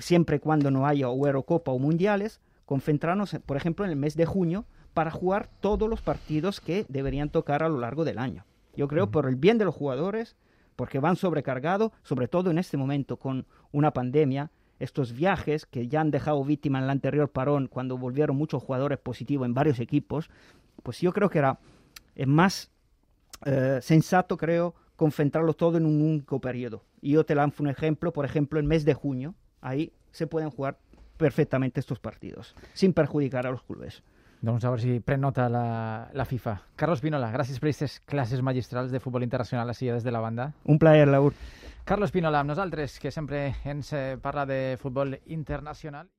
siempre 0.00 0.40
cuando 0.40 0.70
no 0.70 0.86
haya 0.86 1.06
Eurocopa 1.06 1.70
o 1.70 1.78
Mundiales, 1.78 2.40
concentrarnos, 2.66 3.36
por 3.46 3.56
ejemplo, 3.56 3.84
en 3.84 3.92
el 3.92 3.96
mes 3.96 4.16
de 4.16 4.26
junio 4.26 4.66
para 4.94 5.10
jugar 5.10 5.48
todos 5.60 5.88
los 5.88 6.02
partidos 6.02 6.60
que 6.60 6.84
deberían 6.88 7.30
tocar 7.30 7.62
a 7.62 7.68
lo 7.68 7.78
largo 7.78 8.04
del 8.04 8.18
año. 8.18 8.44
Yo 8.76 8.88
creo 8.88 9.10
por 9.10 9.28
el 9.28 9.36
bien 9.36 9.58
de 9.58 9.64
los 9.64 9.74
jugadores, 9.74 10.36
porque 10.76 10.98
van 10.98 11.16
sobrecargados, 11.16 11.92
sobre 12.02 12.28
todo 12.28 12.50
en 12.50 12.58
este 12.58 12.76
momento 12.76 13.16
con 13.16 13.46
una 13.70 13.92
pandemia, 13.92 14.50
estos 14.78 15.12
viajes 15.12 15.66
que 15.66 15.86
ya 15.88 16.00
han 16.00 16.10
dejado 16.10 16.44
víctima 16.44 16.78
en 16.78 16.84
el 16.84 16.90
anterior 16.90 17.30
parón 17.30 17.68
cuando 17.68 17.96
volvieron 17.96 18.36
muchos 18.36 18.62
jugadores 18.62 18.98
positivos 18.98 19.46
en 19.46 19.54
varios 19.54 19.78
equipos, 19.78 20.28
pues 20.82 21.00
yo 21.00 21.12
creo 21.12 21.30
que 21.30 21.38
era 21.38 21.58
eh, 22.16 22.26
más 22.26 22.70
eh, 23.44 23.78
sensato, 23.80 24.36
creo, 24.36 24.74
concentrarlo 24.96 25.54
todo 25.54 25.76
en 25.76 25.86
un 25.86 26.02
único 26.02 26.40
periodo. 26.40 26.84
Y 27.00 27.12
yo 27.12 27.24
te 27.24 27.34
lanzo 27.34 27.62
un 27.62 27.68
ejemplo, 27.68 28.12
por 28.12 28.24
ejemplo, 28.24 28.58
el 28.58 28.66
mes 28.66 28.84
de 28.84 28.94
junio, 28.94 29.34
ahí 29.60 29.92
se 30.10 30.26
pueden 30.26 30.50
jugar 30.50 30.78
perfectamente 31.16 31.80
estos 31.80 31.98
partidos, 31.98 32.54
sin 32.74 32.92
perjudicar 32.92 33.46
a 33.46 33.50
los 33.50 33.62
clubes. 33.62 34.02
Doncs 34.42 34.64
a 34.64 34.72
veure 34.72 34.82
si 34.82 34.96
pren 35.06 35.20
nota 35.22 35.44
la, 35.46 35.66
la 36.18 36.24
FIFA. 36.26 36.56
Carlos 36.74 37.02
Pinola, 37.04 37.28
gràcies 37.30 37.60
per 37.62 37.68
aquestes 37.68 38.00
classes 38.10 38.40
magistrals 38.42 38.90
de 38.90 38.98
futbol 38.98 39.22
internacional 39.22 39.70
així 39.70 39.86
des 39.86 40.02
de 40.02 40.10
la 40.10 40.22
banda. 40.24 40.48
Un 40.66 40.80
plaer, 40.82 41.06
Laur. 41.06 41.36
Carlos 41.86 42.10
Pinola, 42.10 42.40
amb 42.42 42.50
nosaltres, 42.50 42.96
que 42.98 43.12
sempre 43.14 43.44
ens 43.70 43.92
eh, 43.94 44.16
parla 44.22 44.42
de 44.46 44.76
futbol 44.82 45.14
internacional. 45.30 46.10